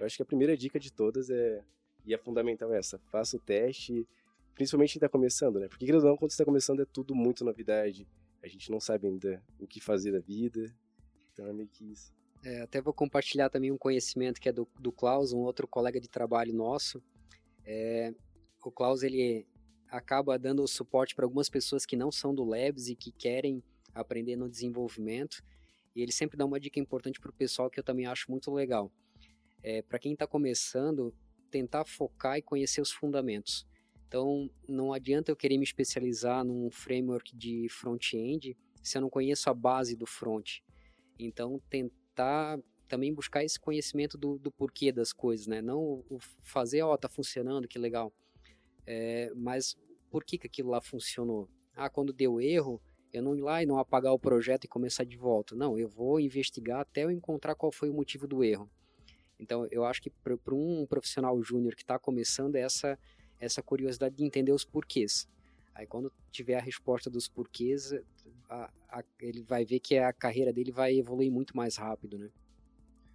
Eu 0.00 0.06
acho 0.06 0.16
que 0.16 0.22
a 0.22 0.26
primeira 0.26 0.56
dica 0.56 0.80
de 0.80 0.90
todas 0.90 1.28
é, 1.28 1.62
e 2.06 2.14
a 2.14 2.18
fundamental 2.18 2.72
é 2.72 2.78
essa, 2.78 2.98
faça 3.10 3.36
o 3.36 3.40
teste, 3.40 4.06
principalmente 4.54 4.92
quem 4.92 4.98
está 4.98 5.08
começando, 5.08 5.60
né? 5.60 5.68
Porque, 5.68 5.90
não, 5.92 6.16
quando 6.16 6.30
você 6.30 6.34
está 6.34 6.44
começando 6.44 6.80
é 6.80 6.86
tudo 6.86 7.14
muito 7.14 7.44
novidade, 7.44 8.08
a 8.42 8.48
gente 8.48 8.70
não 8.70 8.80
sabe 8.80 9.08
ainda 9.08 9.42
o 9.58 9.66
que 9.66 9.80
fazer 9.80 10.12
da 10.12 10.20
vida, 10.20 10.74
então 11.32 11.46
é 11.46 11.52
meio 11.52 11.68
que 11.68 11.90
isso. 11.92 12.12
É, 12.44 12.60
até 12.60 12.78
vou 12.78 12.92
compartilhar 12.92 13.48
também 13.48 13.72
um 13.72 13.78
conhecimento 13.78 14.38
que 14.38 14.50
é 14.50 14.52
do, 14.52 14.68
do 14.78 14.92
Klaus, 14.92 15.32
um 15.32 15.38
outro 15.38 15.66
colega 15.66 15.98
de 15.98 16.08
trabalho 16.08 16.52
nosso. 16.52 17.02
É, 17.64 18.12
o 18.62 18.70
Klaus 18.70 19.02
ele 19.02 19.46
acaba 19.88 20.38
dando 20.38 20.66
suporte 20.68 21.14
para 21.14 21.24
algumas 21.24 21.48
pessoas 21.48 21.86
que 21.86 21.96
não 21.96 22.12
são 22.12 22.34
do 22.34 22.44
Labs 22.44 22.88
e 22.88 22.94
que 22.94 23.10
querem 23.12 23.62
aprender 23.94 24.36
no 24.36 24.50
desenvolvimento. 24.50 25.42
E 25.96 26.02
ele 26.02 26.12
sempre 26.12 26.36
dá 26.36 26.44
uma 26.44 26.60
dica 26.60 26.78
importante 26.78 27.18
para 27.18 27.30
o 27.30 27.34
pessoal 27.34 27.70
que 27.70 27.80
eu 27.80 27.84
também 27.84 28.04
acho 28.04 28.30
muito 28.30 28.52
legal. 28.52 28.92
É, 29.62 29.80
para 29.80 29.98
quem 29.98 30.12
está 30.12 30.26
começando, 30.26 31.14
tentar 31.50 31.86
focar 31.86 32.36
e 32.36 32.42
conhecer 32.42 32.82
os 32.82 32.90
fundamentos. 32.90 33.66
Então, 34.06 34.50
não 34.68 34.92
adianta 34.92 35.32
eu 35.32 35.36
querer 35.36 35.56
me 35.56 35.64
especializar 35.64 36.44
num 36.44 36.70
framework 36.70 37.34
de 37.34 37.68
front-end 37.70 38.54
se 38.82 38.98
eu 38.98 39.02
não 39.02 39.08
conheço 39.08 39.48
a 39.48 39.54
base 39.54 39.96
do 39.96 40.04
front. 40.04 40.58
Então, 41.18 41.58
tentar 41.70 42.03
tentar 42.14 42.58
também 42.86 43.12
buscar 43.12 43.44
esse 43.44 43.58
conhecimento 43.58 44.16
do, 44.16 44.38
do 44.38 44.52
porquê 44.52 44.92
das 44.92 45.12
coisas, 45.12 45.46
né? 45.46 45.60
Não 45.60 46.04
o 46.08 46.18
fazer, 46.42 46.82
ó, 46.82 46.94
oh, 46.94 46.98
tá 46.98 47.08
funcionando, 47.08 47.66
que 47.66 47.78
legal. 47.78 48.12
É, 48.86 49.32
mas 49.34 49.76
por 50.10 50.24
que, 50.24 50.38
que 50.38 50.46
aquilo 50.46 50.70
lá 50.70 50.80
funcionou? 50.80 51.48
Ah, 51.74 51.90
quando 51.90 52.12
deu 52.12 52.40
erro, 52.40 52.80
eu 53.12 53.22
não 53.22 53.34
ir 53.34 53.40
lá 53.40 53.62
e 53.62 53.66
não 53.66 53.78
apagar 53.78 54.12
o 54.12 54.18
projeto 54.18 54.64
e 54.64 54.68
começar 54.68 55.04
de 55.04 55.16
volta. 55.16 55.56
Não, 55.56 55.78
eu 55.78 55.88
vou 55.88 56.20
investigar 56.20 56.80
até 56.80 57.04
eu 57.04 57.10
encontrar 57.10 57.54
qual 57.54 57.72
foi 57.72 57.90
o 57.90 57.94
motivo 57.94 58.28
do 58.28 58.44
erro. 58.44 58.70
Então, 59.38 59.66
eu 59.70 59.84
acho 59.84 60.00
que 60.00 60.10
para 60.10 60.54
um 60.54 60.86
profissional 60.86 61.40
júnior 61.42 61.74
que 61.74 61.82
está 61.82 61.98
começando, 61.98 62.54
é 62.54 62.60
essa, 62.60 62.98
essa 63.40 63.62
curiosidade 63.62 64.14
de 64.14 64.24
entender 64.24 64.52
os 64.52 64.64
porquês. 64.64 65.28
Aí, 65.74 65.86
quando 65.86 66.12
tiver 66.30 66.56
a 66.56 66.62
resposta 66.62 67.10
dos 67.10 67.28
porquês, 67.28 67.92
a, 68.48 68.70
a, 68.88 69.04
ele 69.20 69.42
vai 69.42 69.64
ver 69.64 69.80
que 69.80 69.98
a 69.98 70.12
carreira 70.12 70.52
dele 70.52 70.70
vai 70.70 70.96
evoluir 70.96 71.30
muito 71.30 71.56
mais 71.56 71.76
rápido, 71.76 72.18
né? 72.18 72.30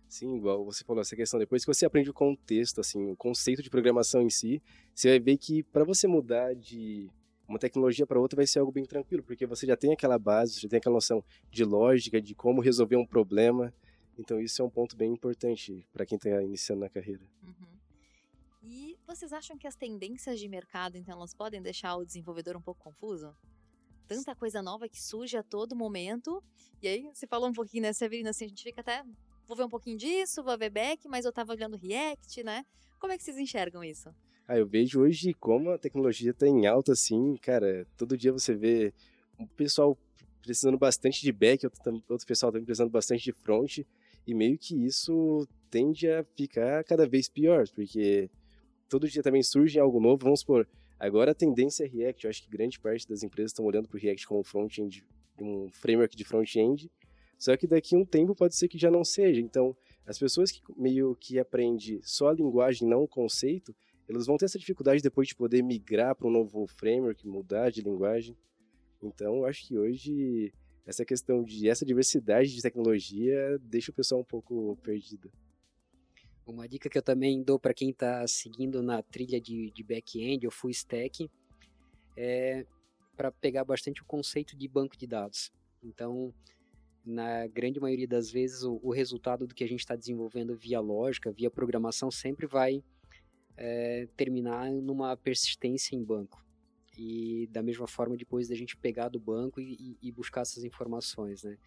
Sim, 0.09 0.37
igual 0.37 0.65
você 0.65 0.83
falou 0.83 1.01
essa 1.01 1.15
questão. 1.15 1.39
Depois 1.39 1.63
que 1.63 1.73
você 1.73 1.85
aprende 1.85 2.09
o 2.09 2.13
contexto, 2.13 2.81
assim, 2.81 3.11
o 3.11 3.15
conceito 3.15 3.61
de 3.61 3.69
programação 3.69 4.21
em 4.21 4.29
si, 4.29 4.61
você 4.93 5.09
vai 5.09 5.19
ver 5.19 5.37
que 5.37 5.63
para 5.63 5.83
você 5.83 6.07
mudar 6.07 6.55
de 6.55 7.09
uma 7.47 7.59
tecnologia 7.59 8.05
para 8.05 8.19
outra 8.19 8.35
vai 8.35 8.47
ser 8.47 8.59
algo 8.59 8.71
bem 8.71 8.85
tranquilo, 8.85 9.23
porque 9.23 9.45
você 9.45 9.65
já 9.65 9.77
tem 9.77 9.93
aquela 9.93 10.17
base, 10.19 10.53
você 10.53 10.61
já 10.61 10.69
tem 10.69 10.77
aquela 10.77 10.95
noção 10.95 11.23
de 11.51 11.63
lógica, 11.63 12.19
de 12.19 12.35
como 12.35 12.59
resolver 12.59 12.95
um 12.95 13.05
problema. 13.05 13.73
Então 14.17 14.39
isso 14.39 14.61
é 14.61 14.65
um 14.65 14.69
ponto 14.69 14.97
bem 14.97 15.13
importante 15.13 15.85
para 15.93 16.05
quem 16.05 16.17
está 16.17 16.41
iniciando 16.41 16.81
na 16.81 16.89
carreira. 16.89 17.21
Uhum. 17.43 17.78
Vocês 19.09 19.33
acham 19.33 19.57
que 19.57 19.65
as 19.65 19.75
tendências 19.75 20.39
de 20.39 20.47
mercado, 20.47 20.95
então, 20.95 21.17
elas 21.17 21.33
podem 21.33 21.59
deixar 21.59 21.95
o 21.95 22.05
desenvolvedor 22.05 22.55
um 22.55 22.61
pouco 22.61 22.83
confuso? 22.83 23.35
tanta 24.07 24.35
coisa 24.35 24.61
nova 24.61 24.89
que 24.89 24.99
surge 24.99 25.37
a 25.37 25.43
todo 25.43 25.75
momento. 25.75 26.43
E 26.81 26.87
aí, 26.87 27.09
você 27.13 27.27
falou 27.27 27.49
um 27.49 27.53
pouquinho, 27.53 27.83
né, 27.83 27.93
Severina, 27.93 28.31
assim, 28.31 28.45
a 28.45 28.47
gente 28.47 28.63
fica 28.63 28.81
até. 28.81 29.03
Vou 29.47 29.55
ver 29.55 29.63
um 29.63 29.69
pouquinho 29.69 29.97
disso, 29.97 30.43
vou 30.43 30.57
ver 30.57 30.69
back, 30.69 31.07
mas 31.07 31.25
eu 31.25 31.33
tava 31.33 31.53
olhando 31.53 31.75
React, 31.75 32.43
né? 32.43 32.65
Como 32.99 33.11
é 33.13 33.17
que 33.17 33.23
vocês 33.23 33.37
enxergam 33.37 33.83
isso? 33.83 34.09
Ah, 34.47 34.57
eu 34.57 34.67
vejo 34.67 35.01
hoje 35.01 35.33
como 35.33 35.71
a 35.71 35.77
tecnologia 35.77 36.33
tá 36.33 36.47
em 36.47 36.65
alta, 36.67 36.93
assim, 36.93 37.35
cara. 37.37 37.85
Todo 37.97 38.17
dia 38.17 38.31
você 38.31 38.55
vê 38.55 38.93
o 39.39 39.47
pessoal 39.47 39.97
precisando 40.41 40.77
bastante 40.77 41.21
de 41.21 41.31
back, 41.31 41.65
outro 42.07 42.27
pessoal 42.27 42.51
também 42.51 42.65
precisando 42.65 42.89
bastante 42.89 43.23
de 43.23 43.31
front, 43.31 43.79
e 44.25 44.33
meio 44.33 44.57
que 44.57 44.75
isso 44.85 45.47
tende 45.69 46.09
a 46.09 46.23
ficar 46.35 46.83
cada 46.83 47.07
vez 47.07 47.29
pior, 47.29 47.67
porque 47.69 48.29
todo 48.89 49.07
dia 49.07 49.23
também 49.23 49.43
surge 49.43 49.79
algo 49.79 49.99
novo. 49.99 50.23
Vamos 50.23 50.41
supor, 50.41 50.67
Agora 50.99 51.31
a 51.31 51.35
tendência 51.35 51.85
é 51.85 51.87
React. 51.87 52.25
Eu 52.25 52.29
acho 52.29 52.43
que 52.43 52.49
grande 52.49 52.77
parte 52.77 53.07
das 53.07 53.23
empresas 53.23 53.51
estão 53.51 53.65
olhando 53.65 53.87
para 53.87 53.97
o 53.97 53.99
React 53.99 54.27
como 54.27 54.43
front-end, 54.43 55.05
um 55.39 55.69
framework 55.71 56.15
de 56.15 56.25
front-end. 56.25 56.91
Só 57.37 57.55
que 57.55 57.65
daqui 57.65 57.95
a 57.95 57.97
um 57.97 58.05
tempo 58.05 58.35
pode 58.35 58.53
ser 58.55 58.67
que 58.67 58.77
já 58.77 58.91
não 58.91 59.05
seja. 59.05 59.39
Então, 59.39 59.75
as 60.05 60.19
pessoas 60.19 60.51
que 60.51 60.61
meio 60.75 61.15
que 61.15 61.39
aprendem 61.39 62.01
só 62.03 62.27
a 62.27 62.33
linguagem, 62.33 62.85
não 62.85 63.03
o 63.03 63.07
conceito, 63.07 63.73
elas 64.09 64.25
vão 64.25 64.35
ter 64.35 64.45
essa 64.45 64.59
dificuldade 64.59 65.01
depois 65.01 65.29
de 65.29 65.35
poder 65.35 65.63
migrar 65.63 66.13
para 66.15 66.27
um 66.27 66.31
novo 66.31 66.67
framework, 66.67 67.25
mudar 67.25 67.69
de 67.69 67.81
linguagem. 67.81 68.35
Então, 69.01 69.45
acho 69.45 69.65
que 69.65 69.77
hoje 69.77 70.51
essa 70.85 71.05
questão 71.05 71.43
de 71.43 71.69
essa 71.69 71.85
diversidade 71.85 72.53
de 72.53 72.61
tecnologia 72.61 73.57
deixa 73.61 73.91
o 73.91 73.93
pessoal 73.93 74.19
um 74.19 74.25
pouco 74.25 74.77
perdido. 74.83 75.31
Uma 76.49 76.67
dica 76.67 76.89
que 76.89 76.97
eu 76.97 77.03
também 77.03 77.43
dou 77.43 77.59
para 77.59 77.75
quem 77.75 77.91
está 77.91 78.27
seguindo 78.27 78.81
na 78.81 79.03
trilha 79.03 79.39
de, 79.39 79.69
de 79.69 79.83
back-end 79.83 80.47
ou 80.47 80.51
full 80.51 80.71
stack 80.71 81.29
é 82.17 82.65
para 83.15 83.31
pegar 83.31 83.63
bastante 83.63 84.01
o 84.01 84.05
conceito 84.05 84.57
de 84.57 84.67
banco 84.67 84.97
de 84.97 85.05
dados. 85.05 85.53
Então, 85.83 86.33
na 87.05 87.45
grande 87.45 87.79
maioria 87.79 88.07
das 88.07 88.31
vezes, 88.31 88.63
o, 88.63 88.79
o 88.81 88.91
resultado 88.91 89.45
do 89.45 89.53
que 89.53 89.63
a 89.63 89.67
gente 89.67 89.81
está 89.81 89.95
desenvolvendo 89.95 90.55
via 90.55 90.79
lógica, 90.79 91.31
via 91.31 91.51
programação, 91.51 92.09
sempre 92.09 92.47
vai 92.47 92.83
é, 93.55 94.07
terminar 94.17 94.71
numa 94.71 95.15
persistência 95.15 95.95
em 95.95 96.03
banco. 96.03 96.43
E 96.97 97.47
da 97.51 97.61
mesma 97.61 97.87
forma, 97.87 98.17
depois 98.17 98.47
da 98.47 98.55
gente 98.55 98.75
pegar 98.75 99.09
do 99.09 99.19
banco 99.19 99.61
e, 99.61 99.97
e 100.01 100.11
buscar 100.11 100.41
essas 100.41 100.63
informações, 100.63 101.43
né? 101.43 101.59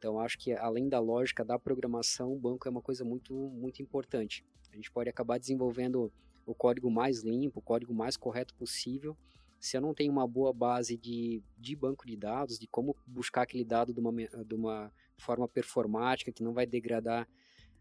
Então, 0.00 0.18
acho 0.18 0.38
que 0.38 0.54
além 0.54 0.88
da 0.88 0.98
lógica 0.98 1.44
da 1.44 1.58
programação, 1.58 2.32
o 2.32 2.38
banco 2.38 2.66
é 2.66 2.70
uma 2.70 2.80
coisa 2.80 3.04
muito, 3.04 3.34
muito 3.34 3.82
importante. 3.82 4.42
A 4.72 4.76
gente 4.76 4.90
pode 4.90 5.10
acabar 5.10 5.38
desenvolvendo 5.38 6.10
o 6.46 6.54
código 6.54 6.90
mais 6.90 7.20
limpo, 7.22 7.58
o 7.58 7.62
código 7.62 7.92
mais 7.92 8.16
correto 8.16 8.54
possível. 8.54 9.14
Se 9.60 9.76
eu 9.76 9.80
não 9.82 9.92
tenho 9.92 10.10
uma 10.10 10.26
boa 10.26 10.54
base 10.54 10.96
de, 10.96 11.42
de 11.58 11.76
banco 11.76 12.06
de 12.06 12.16
dados, 12.16 12.58
de 12.58 12.66
como 12.66 12.96
buscar 13.06 13.42
aquele 13.42 13.62
dado 13.62 13.92
de 13.92 14.00
uma, 14.00 14.10
de 14.42 14.54
uma 14.54 14.90
forma 15.18 15.46
performática, 15.46 16.32
que 16.32 16.42
não 16.42 16.54
vai 16.54 16.64
degradar 16.64 17.28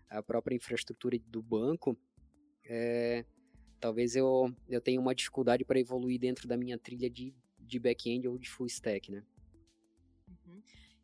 a 0.10 0.22
própria 0.22 0.58
infraestrutura 0.58 1.18
do 1.26 1.42
banco, 1.42 1.98
é, 2.66 3.24
talvez 3.80 4.18
eu, 4.18 4.54
eu 4.68 4.82
tenha 4.82 5.00
uma 5.00 5.16
dificuldade 5.16 5.64
para 5.64 5.80
evoluir 5.80 6.20
dentro 6.20 6.50
da 6.50 6.58
minha 6.58 6.78
trilha 6.78 7.10
de, 7.10 7.34
de 7.58 7.80
back-end 7.80 8.28
ou 8.28 8.38
de 8.38 8.50
full 8.50 8.68
stack, 8.68 9.10
né? 9.10 9.24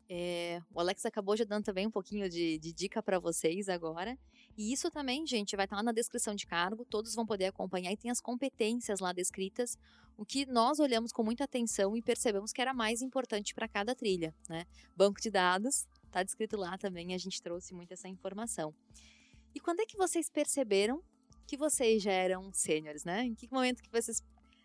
É, 0.07 0.61
o 0.71 0.79
Alex 0.79 1.05
acabou 1.05 1.35
já 1.35 1.43
dando 1.43 1.63
também 1.63 1.87
um 1.87 1.91
pouquinho 1.91 2.29
de, 2.29 2.59
de 2.59 2.71
dica 2.71 3.01
para 3.01 3.19
vocês 3.19 3.67
agora. 3.67 4.17
E 4.57 4.71
isso 4.71 4.89
também, 4.91 5.25
gente, 5.25 5.55
vai 5.55 5.65
estar 5.65 5.75
lá 5.75 5.83
na 5.83 5.91
descrição 5.91 6.35
de 6.35 6.45
cargo, 6.45 6.85
todos 6.85 7.15
vão 7.15 7.25
poder 7.25 7.45
acompanhar 7.45 7.91
e 7.91 7.97
tem 7.97 8.11
as 8.11 8.21
competências 8.21 8.99
lá 8.99 9.11
descritas, 9.11 9.77
o 10.15 10.25
que 10.25 10.45
nós 10.45 10.79
olhamos 10.79 11.11
com 11.11 11.23
muita 11.23 11.43
atenção 11.43 11.97
e 11.97 12.01
percebemos 12.01 12.53
que 12.53 12.61
era 12.61 12.73
mais 12.73 13.01
importante 13.01 13.53
para 13.53 13.67
cada 13.67 13.95
trilha, 13.95 14.33
né? 14.47 14.65
Banco 14.95 15.19
de 15.19 15.29
dados, 15.29 15.87
tá 16.11 16.23
descrito 16.23 16.55
lá 16.55 16.77
também, 16.77 17.13
a 17.13 17.17
gente 17.17 17.41
trouxe 17.41 17.73
muito 17.73 17.91
essa 17.91 18.07
informação. 18.07 18.73
E 19.53 19.59
quando 19.59 19.81
é 19.81 19.85
que 19.85 19.97
vocês 19.97 20.29
perceberam 20.29 21.03
que 21.47 21.57
vocês 21.57 22.01
já 22.01 22.11
eram 22.11 22.51
sêniores, 22.53 23.03
né? 23.03 23.23
Em 23.23 23.35
que 23.35 23.51
momento 23.51 23.81
que 23.81 23.91
vocês 23.91 24.23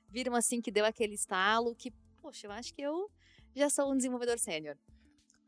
viram 0.08 0.34
assim 0.34 0.60
que 0.60 0.70
deu 0.70 0.84
aquele 0.84 1.14
estalo 1.14 1.74
que, 1.74 1.90
poxa, 2.20 2.46
eu 2.46 2.52
acho 2.52 2.72
que 2.74 2.82
eu 2.82 3.10
já 3.54 3.68
sou 3.68 3.92
um 3.92 3.96
desenvolvedor 3.96 4.38
sênior? 4.38 4.76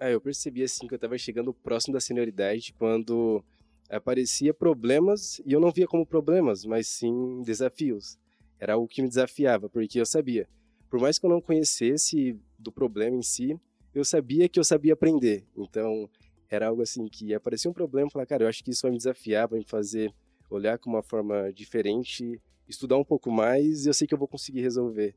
Ah, 0.03 0.11
eu 0.11 0.21
percebi 0.21 0.65
assim 0.65 0.89
que 0.89 0.95
eu 0.95 0.97
estava 0.97 1.17
chegando 1.17 1.55
próximo 1.55 1.95
da 1.95 2.01
senioridade 2.01 2.75
quando 2.77 3.41
aparecia 3.89 4.53
problemas 4.53 5.41
e 5.47 5.53
eu 5.53 5.61
não 5.61 5.71
via 5.71 5.87
como 5.87 6.05
problemas, 6.05 6.65
mas 6.65 6.89
sim 6.89 7.41
desafios. 7.43 8.19
Era 8.59 8.73
algo 8.73 8.89
que 8.89 9.01
me 9.01 9.07
desafiava, 9.07 9.69
porque 9.69 10.01
eu 10.01 10.05
sabia, 10.05 10.49
por 10.91 10.99
mais 10.99 11.21
que 11.21 11.27
eu 11.27 11.31
não 11.31 11.41
conhecesse 11.41 12.37
do 12.59 12.73
problema 12.73 13.17
em 13.17 13.23
si, 13.23 13.57
eu 13.95 14.05
sabia 14.05 14.49
que 14.49 14.59
eu 14.59 14.65
sabia 14.65 14.95
aprender. 14.95 15.47
Então, 15.57 16.11
era 16.51 16.67
algo 16.67 16.83
assim 16.83 17.07
que 17.07 17.33
aparecia 17.33 17.71
um 17.71 17.75
problema, 17.75 18.11
falar, 18.11 18.27
cara, 18.27 18.43
eu 18.43 18.49
acho 18.49 18.65
que 18.65 18.73
isso 18.73 18.83
vai 18.83 18.91
me 18.91 18.97
desafiar, 18.97 19.47
vai 19.47 19.61
me 19.61 19.65
fazer 19.65 20.13
olhar 20.51 20.81
com 20.81 20.91
uma 20.91 21.05
forma 21.05 21.53
diferente, 21.53 22.43
estudar 22.69 22.97
um 22.97 23.05
pouco 23.05 23.31
mais 23.31 23.85
e 23.85 23.89
eu 23.89 23.95
sei 23.95 24.09
que 24.09 24.15
eu 24.15 24.19
vou 24.19 24.27
conseguir 24.27 24.63
resolver. 24.63 25.15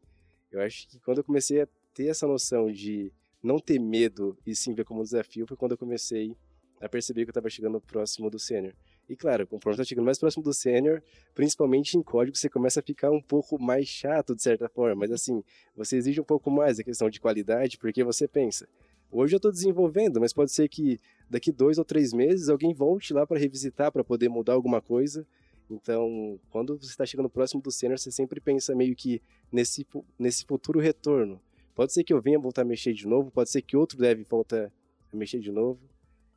Eu 0.51 0.61
acho 0.61 0.87
que 0.87 0.99
quando 0.99 1.17
eu 1.17 1.23
comecei 1.23 1.63
a 1.63 1.67
ter 1.91 2.05
essa 2.05 2.27
noção 2.27 2.71
de 2.71 3.11
não 3.45 3.59
ter 3.59 3.79
medo 3.79 4.37
e 4.45 4.55
sim 4.55 4.73
ver 4.73 4.83
como 4.83 5.01
um 5.01 5.03
desafio 5.03 5.45
foi 5.45 5.55
quando 5.55 5.73
eu 5.73 5.77
comecei 5.77 6.35
a 6.81 6.89
perceber 6.89 7.23
que 7.23 7.29
eu 7.29 7.31
estava 7.31 7.49
chegando 7.49 7.79
próximo 7.79 8.29
do 8.29 8.39
sênior. 8.39 8.73
E 9.07 9.15
claro, 9.15 9.45
conforme 9.45 9.75
está 9.75 9.83
chegando 9.83 10.05
mais 10.05 10.17
próximo 10.17 10.43
do 10.43 10.51
sênior, 10.51 11.01
principalmente 11.33 11.95
em 11.95 12.01
código, 12.01 12.35
você 12.35 12.49
começa 12.49 12.79
a 12.79 12.83
ficar 12.83 13.11
um 13.11 13.21
pouco 13.21 13.61
mais 13.61 13.87
chato 13.87 14.35
de 14.35 14.41
certa 14.41 14.67
forma, 14.67 14.95
mas 14.95 15.11
assim, 15.11 15.43
você 15.75 15.95
exige 15.95 16.19
um 16.19 16.23
pouco 16.23 16.49
mais 16.49 16.79
a 16.79 16.83
questão 16.83 17.07
de 17.09 17.19
qualidade, 17.19 17.77
porque 17.77 18.03
você 18.03 18.27
pensa, 18.27 18.67
hoje 19.11 19.35
eu 19.35 19.37
estou 19.37 19.51
desenvolvendo, 19.51 20.19
mas 20.19 20.33
pode 20.33 20.51
ser 20.51 20.67
que 20.67 20.99
daqui 21.29 21.51
dois 21.51 21.77
ou 21.77 21.85
três 21.85 22.13
meses 22.13 22.49
alguém 22.49 22.73
volte 22.73 23.13
lá 23.13 23.27
para 23.27 23.39
revisitar, 23.39 23.91
para 23.91 24.03
poder 24.03 24.27
mudar 24.27 24.53
alguma 24.53 24.81
coisa. 24.81 25.25
Então, 25.69 26.39
quando 26.49 26.77
você 26.77 26.89
está 26.89 27.05
chegando 27.05 27.29
próximo 27.29 27.61
do 27.61 27.71
sênior, 27.71 27.99
você 27.99 28.11
sempre 28.11 28.39
pensa 28.39 28.75
meio 28.75 28.95
que 28.95 29.21
nesse, 29.51 29.85
nesse 30.17 30.45
futuro 30.45 30.79
retorno. 30.79 31.39
Pode 31.75 31.91
ser 31.91 32.05
que 32.05 32.13
eu 32.13 32.21
venha 32.21 32.39
voltar 32.39 32.61
a 32.61 32.65
mexer 32.65 32.93
de 32.93 33.05
novo, 33.05 33.29
pode 33.29 33.51
ser 33.51 33.61
que 33.61 33.75
outro 33.75 33.97
deve 33.97 34.23
voltar 34.23 34.71
a 35.11 35.15
mexer 35.15 35.39
de 35.39 35.51
novo. 35.51 35.79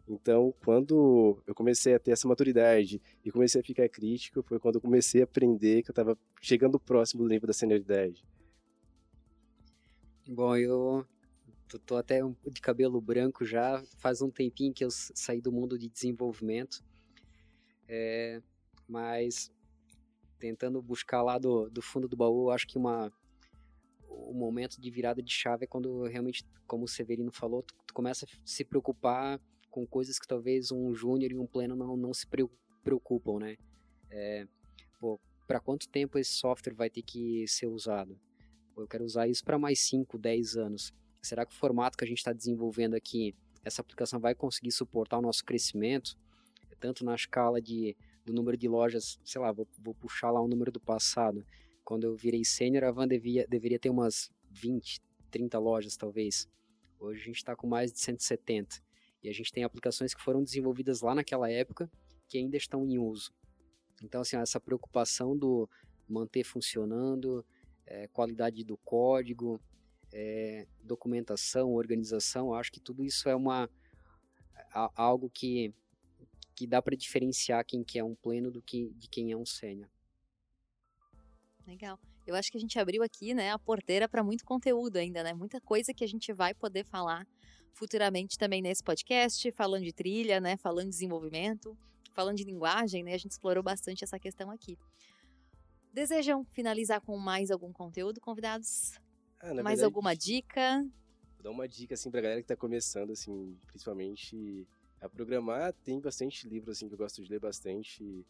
Então, 0.09 0.53
quando 0.65 1.41
eu 1.47 1.55
comecei 1.55 1.95
a 1.95 1.99
ter 1.99 2.11
essa 2.11 2.27
maturidade 2.27 3.01
e 3.25 3.31
comecei 3.31 3.61
a 3.61 3.65
ficar 3.65 3.89
crítico, 3.89 4.43
foi 4.43 4.59
quando 4.59 4.77
eu 4.77 4.81
comecei 4.81 5.21
a 5.21 5.25
aprender 5.25 5.83
que 5.83 5.91
eu 5.91 5.93
estava 5.93 6.19
chegando 6.41 6.81
próximo 6.81 7.23
do 7.23 7.29
nível 7.29 7.47
da 7.47 7.53
senioridade. 7.53 8.25
Bom, 10.27 10.57
eu 10.57 11.07
tô, 11.87 11.97
até 11.97 12.21
de 12.47 12.61
cabelo 12.61 13.01
branco 13.01 13.45
já, 13.45 13.83
faz 13.99 14.21
um 14.21 14.31
tempinho 14.31 14.73
que 14.73 14.85
eu 14.85 14.91
saí 14.91 15.41
do 15.41 15.53
mundo 15.53 15.79
de 15.79 15.89
desenvolvimento, 15.89 16.83
é, 17.87 18.43
mas 18.89 19.53
tentando 20.39 20.83
buscar 20.83 21.23
lá 21.23 21.39
do, 21.39 21.71
do 21.71 21.83
fundo 21.83 22.09
do 22.09 22.17
baú, 22.17 22.51
acho 22.51 22.67
que 22.67 22.79
uma 22.79 23.13
o 24.27 24.35
momento 24.35 24.81
de 24.81 24.91
virada 24.91 25.23
de 25.23 25.33
chave 25.33 25.65
é 25.65 25.67
quando 25.67 26.03
realmente, 26.05 26.45
como 26.67 26.85
o 26.85 26.89
Severino 26.89 27.31
falou, 27.31 27.63
tu, 27.63 27.75
tu 27.87 27.95
começa 27.95 28.27
a 28.27 28.29
se 28.45 28.65
preocupar 28.65 29.41
com 29.71 29.87
coisas 29.87 30.19
que 30.19 30.27
talvez 30.27 30.73
um 30.73 30.95
júnior 30.95 31.31
e 31.33 31.39
um 31.39 31.47
pleno 31.47 31.77
não, 31.77 31.97
não 31.97 32.13
se 32.13 32.27
preocupam, 32.83 33.39
né? 33.39 33.57
É, 34.11 34.47
pô, 34.99 35.21
para 35.47 35.61
quanto 35.61 35.89
tempo 35.89 36.19
esse 36.19 36.33
software 36.33 36.75
vai 36.75 36.91
ter 36.91 37.03
que 37.03 37.47
ser 37.47 37.67
usado? 37.67 38.19
Pô, 38.75 38.83
eu 38.83 38.89
quero 38.89 39.05
usar 39.05 39.29
isso 39.29 39.45
para 39.45 39.59
mais 39.59 39.81
5, 39.81 40.19
10 40.19 40.57
anos. 40.57 40.93
Será 41.23 41.45
que 41.45 41.53
o 41.53 41.57
formato 41.57 41.97
que 41.97 42.05
a 42.05 42.07
gente 42.07 42.19
está 42.19 42.33
desenvolvendo 42.33 42.95
aqui, 42.95 43.35
essa 43.65 43.83
aplicação 43.83 44.19
vai 44.19 44.35
conseguir 44.35 44.73
suportar 44.73 45.19
o 45.19 45.23
nosso 45.23 45.45
crescimento? 45.45 46.17
Tanto 46.81 47.05
na 47.05 47.15
escala 47.15 47.61
de, 47.61 47.97
do 48.25 48.33
número 48.33 48.57
de 48.57 48.69
lojas, 48.69 49.19
sei 49.25 49.41
lá, 49.41 49.51
vou, 49.51 49.67
vou 49.79 49.95
puxar 49.95 50.31
lá 50.31 50.41
o 50.41 50.47
número 50.47 50.71
do 50.71 50.79
passado. 50.79 51.45
Quando 51.89 52.05
eu 52.05 52.15
virei 52.15 52.45
sênior, 52.45 52.85
a 52.85 52.91
Van 52.91 53.09
devia, 53.09 53.47
deveria 53.49 53.79
ter 53.79 53.89
umas 53.89 54.31
20, 54.51 55.01
30 55.31 55.59
lojas, 55.59 55.97
talvez. 55.97 56.47
Hoje 57.01 57.23
a 57.23 57.25
gente 57.25 57.37
está 57.37 57.57
com 57.57 57.67
mais 57.67 57.91
de 57.91 57.99
170. 57.99 58.83
E 59.23 59.29
a 59.31 59.33
gente 59.33 59.51
tem 59.51 59.65
aplicações 59.65 60.13
que 60.13 60.21
foram 60.21 60.45
desenvolvidas 60.45 61.01
lá 61.01 61.15
naquela 61.15 61.51
época 61.51 61.91
que 62.29 62.37
ainda 62.37 62.59
estão 62.59 62.85
em 62.85 62.99
uso. 62.99 63.33
Então, 64.03 64.21
assim, 64.21 64.37
essa 64.37 64.61
preocupação 64.61 65.35
do 65.35 65.67
manter 66.07 66.45
funcionando, 66.45 67.43
é, 67.87 68.07
qualidade 68.09 68.63
do 68.65 68.77
código, 68.77 69.59
é, 70.13 70.67
documentação, 70.85 71.73
organização, 71.73 72.53
acho 72.53 72.71
que 72.71 72.81
tudo 72.81 73.03
isso 73.03 73.31
é 73.31 73.35
uma 73.35 73.67
a, 74.75 74.93
algo 74.95 75.31
que, 75.31 75.73
que 76.55 76.67
dá 76.67 76.83
para 76.83 76.95
diferenciar 76.95 77.65
quem 77.65 77.83
que 77.83 77.99
é 77.99 78.05
um 78.05 78.15
pleno 78.15 78.51
do 78.51 78.61
que 78.61 78.91
de 78.91 79.09
quem 79.09 79.33
é 79.33 79.37
um 79.39 79.47
sênior. 79.47 79.89
Legal. 81.69 82.01
Eu 82.27 82.35
acho 82.35 82.51
que 82.51 82.57
a 82.57 82.61
gente 82.61 82.79
abriu 82.79 83.03
aqui, 83.03 83.35
né, 83.35 83.51
a 83.51 83.59
porteira 83.59 84.09
para 84.09 84.25
muito 84.25 84.43
conteúdo 84.43 84.97
ainda, 84.97 85.23
né? 85.23 85.35
Muita 85.35 85.61
coisa 85.61 85.93
que 85.93 86.03
a 86.03 86.07
gente 86.09 86.33
vai 86.33 86.55
poder 86.55 86.83
falar 86.85 87.27
futuramente 87.75 88.39
também 88.39 88.63
nesse 88.63 88.83
podcast, 88.83 89.53
falando 89.53 89.85
de 89.85 89.93
trilha, 89.93 90.41
né, 90.41 90.57
falando 90.57 90.87
de 90.87 90.93
desenvolvimento, 90.93 91.77
falando 92.15 92.37
de 92.37 92.45
linguagem, 92.45 93.05
né, 93.05 93.13
a 93.13 93.19
gente 93.19 93.33
explorou 93.33 93.63
bastante 93.63 94.03
essa 94.03 94.19
questão 94.19 94.51
aqui. 94.51 94.79
Desejam 95.93 96.43
finalizar 96.53 97.03
com 97.03 97.19
mais 97.19 97.51
algum 97.51 97.71
conteúdo, 97.71 98.19
convidados? 98.19 98.99
Ah, 99.39 99.49
mais 99.49 99.57
verdade, 99.57 99.85
alguma 99.85 100.17
dica? 100.17 100.83
Vou 101.35 101.43
dar 101.43 101.51
uma 101.51 101.69
dica 101.69 101.95
assim 101.95 102.11
pra 102.11 102.23
galera 102.23 102.41
que 102.41 102.49
tá 102.49 102.57
começando 102.57 103.13
assim, 103.13 103.57
principalmente 103.67 104.67
a 105.01 105.09
programar, 105.09 105.75
tem 105.85 106.01
bastante 106.01 106.49
livro 106.49 106.71
assim 106.73 106.89
que 106.89 106.95
eu 106.95 106.99
gosto 106.99 107.23
de 107.23 107.31
ler 107.31 107.39
bastante, 107.39 108.25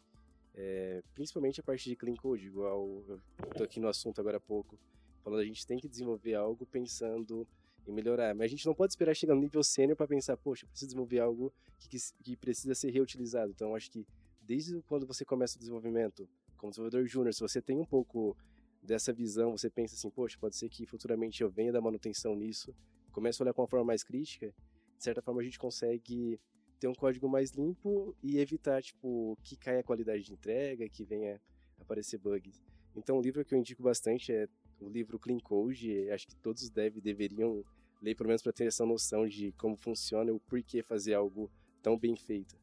é, 0.61 1.01
principalmente 1.15 1.61
a 1.61 1.63
parte 1.63 1.89
de 1.89 1.95
clean 1.95 2.15
code, 2.15 2.45
igual 2.45 3.01
eu 3.07 3.21
tô 3.55 3.63
aqui 3.63 3.79
no 3.79 3.87
assunto 3.87 4.19
agora 4.19 4.35
há 4.35 4.41
pouco, 4.41 4.77
falando 5.23 5.39
a 5.39 5.45
gente 5.45 5.65
tem 5.65 5.79
que 5.79 5.87
desenvolver 5.87 6.35
algo 6.35 6.65
pensando 6.65 7.47
e 7.87 7.91
melhorar. 7.93 8.35
Mas 8.35 8.45
a 8.45 8.49
gente 8.49 8.65
não 8.65 8.75
pode 8.75 8.91
esperar 8.91 9.15
chegar 9.15 9.35
no 9.35 9.39
nível 9.39 9.63
sênior 9.63 9.95
para 9.95 10.05
pensar, 10.05 10.35
poxa, 10.35 10.67
preciso 10.67 10.89
desenvolver 10.89 11.19
algo 11.19 11.53
que, 11.77 11.87
que, 11.87 11.97
que, 12.21 12.35
precisa 12.35 12.75
ser 12.75 12.91
reutilizado. 12.91 13.51
Então, 13.51 13.73
acho 13.73 13.89
que 13.89 14.05
desde 14.41 14.81
quando 14.81 15.07
você 15.07 15.23
começa 15.23 15.55
o 15.55 15.59
desenvolvimento, 15.59 16.27
como 16.57 16.71
desenvolvedor 16.71 17.07
júnior, 17.07 17.33
se 17.33 17.39
você 17.39 17.61
tem 17.61 17.79
um 17.79 17.85
pouco 17.85 18.35
dessa 18.83 19.13
visão, 19.13 19.57
você 19.57 19.69
pensa 19.69 19.95
assim, 19.95 20.09
poxa, 20.09 20.37
pode 20.37 20.57
ser 20.57 20.67
que 20.67 20.85
futuramente 20.85 21.41
eu 21.41 21.49
venha 21.49 21.71
dar 21.71 21.79
manutenção 21.79 22.35
nisso, 22.35 22.75
começa 23.13 23.41
a 23.41 23.45
olhar 23.45 23.53
com 23.53 23.61
uma 23.61 23.67
forma 23.67 23.85
mais 23.85 24.03
crítica, 24.03 24.53
de 24.97 25.03
certa 25.05 25.21
forma 25.21 25.39
a 25.39 25.43
gente 25.43 25.57
consegue 25.57 26.37
ter 26.79 26.87
um 26.87 26.95
código 26.95 27.27
mais 27.27 27.51
limpo 27.51 28.15
e 28.23 28.39
evitar, 28.39 28.81
tipo, 28.81 29.37
que 29.43 29.55
caia 29.55 29.81
a 29.81 29.83
qualidade 29.83 30.23
de 30.23 30.33
entrega, 30.33 30.87
que 30.87 31.03
venha 31.03 31.41
aparecer 31.79 32.17
bugs. 32.17 32.63
Então, 32.95 33.17
o 33.17 33.21
livro 33.21 33.43
que 33.43 33.53
eu 33.53 33.59
indico 33.59 33.83
bastante 33.83 34.31
é 34.31 34.47
o 34.79 34.89
livro 34.89 35.19
Clean 35.19 35.39
Code, 35.39 36.09
acho 36.09 36.27
que 36.27 36.35
todos 36.37 36.69
deve, 36.69 37.01
deveriam 37.01 37.63
ler 38.01 38.15
pelo 38.15 38.27
menos 38.27 38.41
para 38.41 38.53
ter 38.53 38.65
essa 38.65 38.85
noção 38.85 39.27
de 39.27 39.51
como 39.53 39.75
funciona 39.75 40.31
e 40.31 40.33
o 40.33 40.39
porquê 40.39 40.81
fazer 40.81 41.13
algo 41.13 41.51
tão 41.81 41.97
bem 41.97 42.15
feito. 42.15 42.57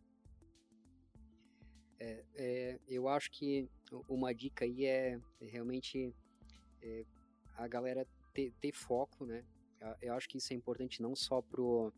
É, 1.99 2.25
é, 2.35 2.81
eu 2.89 3.09
acho 3.09 3.31
que 3.31 3.69
uma 4.09 4.35
dica 4.35 4.65
aí 4.65 4.85
é, 4.85 5.21
é 5.41 5.47
realmente 5.47 6.15
é, 6.83 7.05
a 7.57 7.67
galera 7.69 8.07
ter, 8.33 8.53
ter, 8.61 8.73
foco, 8.73 9.25
né? 9.25 9.45
Eu 10.01 10.15
acho 10.15 10.29
que 10.29 10.39
isso 10.39 10.53
é 10.53 10.57
importante 10.57 11.03
não 11.03 11.15
só 11.15 11.41
pro 11.41 11.93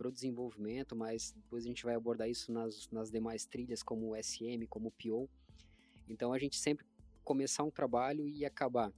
pro 0.00 0.10
desenvolvimento, 0.10 0.96
mas 0.96 1.30
depois 1.32 1.62
a 1.62 1.68
gente 1.68 1.84
vai 1.84 1.94
abordar 1.94 2.26
isso 2.26 2.50
nas, 2.50 2.88
nas 2.90 3.10
demais 3.10 3.44
trilhas, 3.44 3.82
como 3.82 4.12
o 4.12 4.16
SM, 4.16 4.66
como 4.66 4.88
o 4.88 4.90
PO. 4.92 5.28
Então 6.08 6.32
a 6.32 6.38
gente 6.38 6.56
sempre 6.56 6.86
começar 7.22 7.64
um 7.64 7.70
trabalho 7.70 8.26
e 8.26 8.46
acabar 8.46 8.90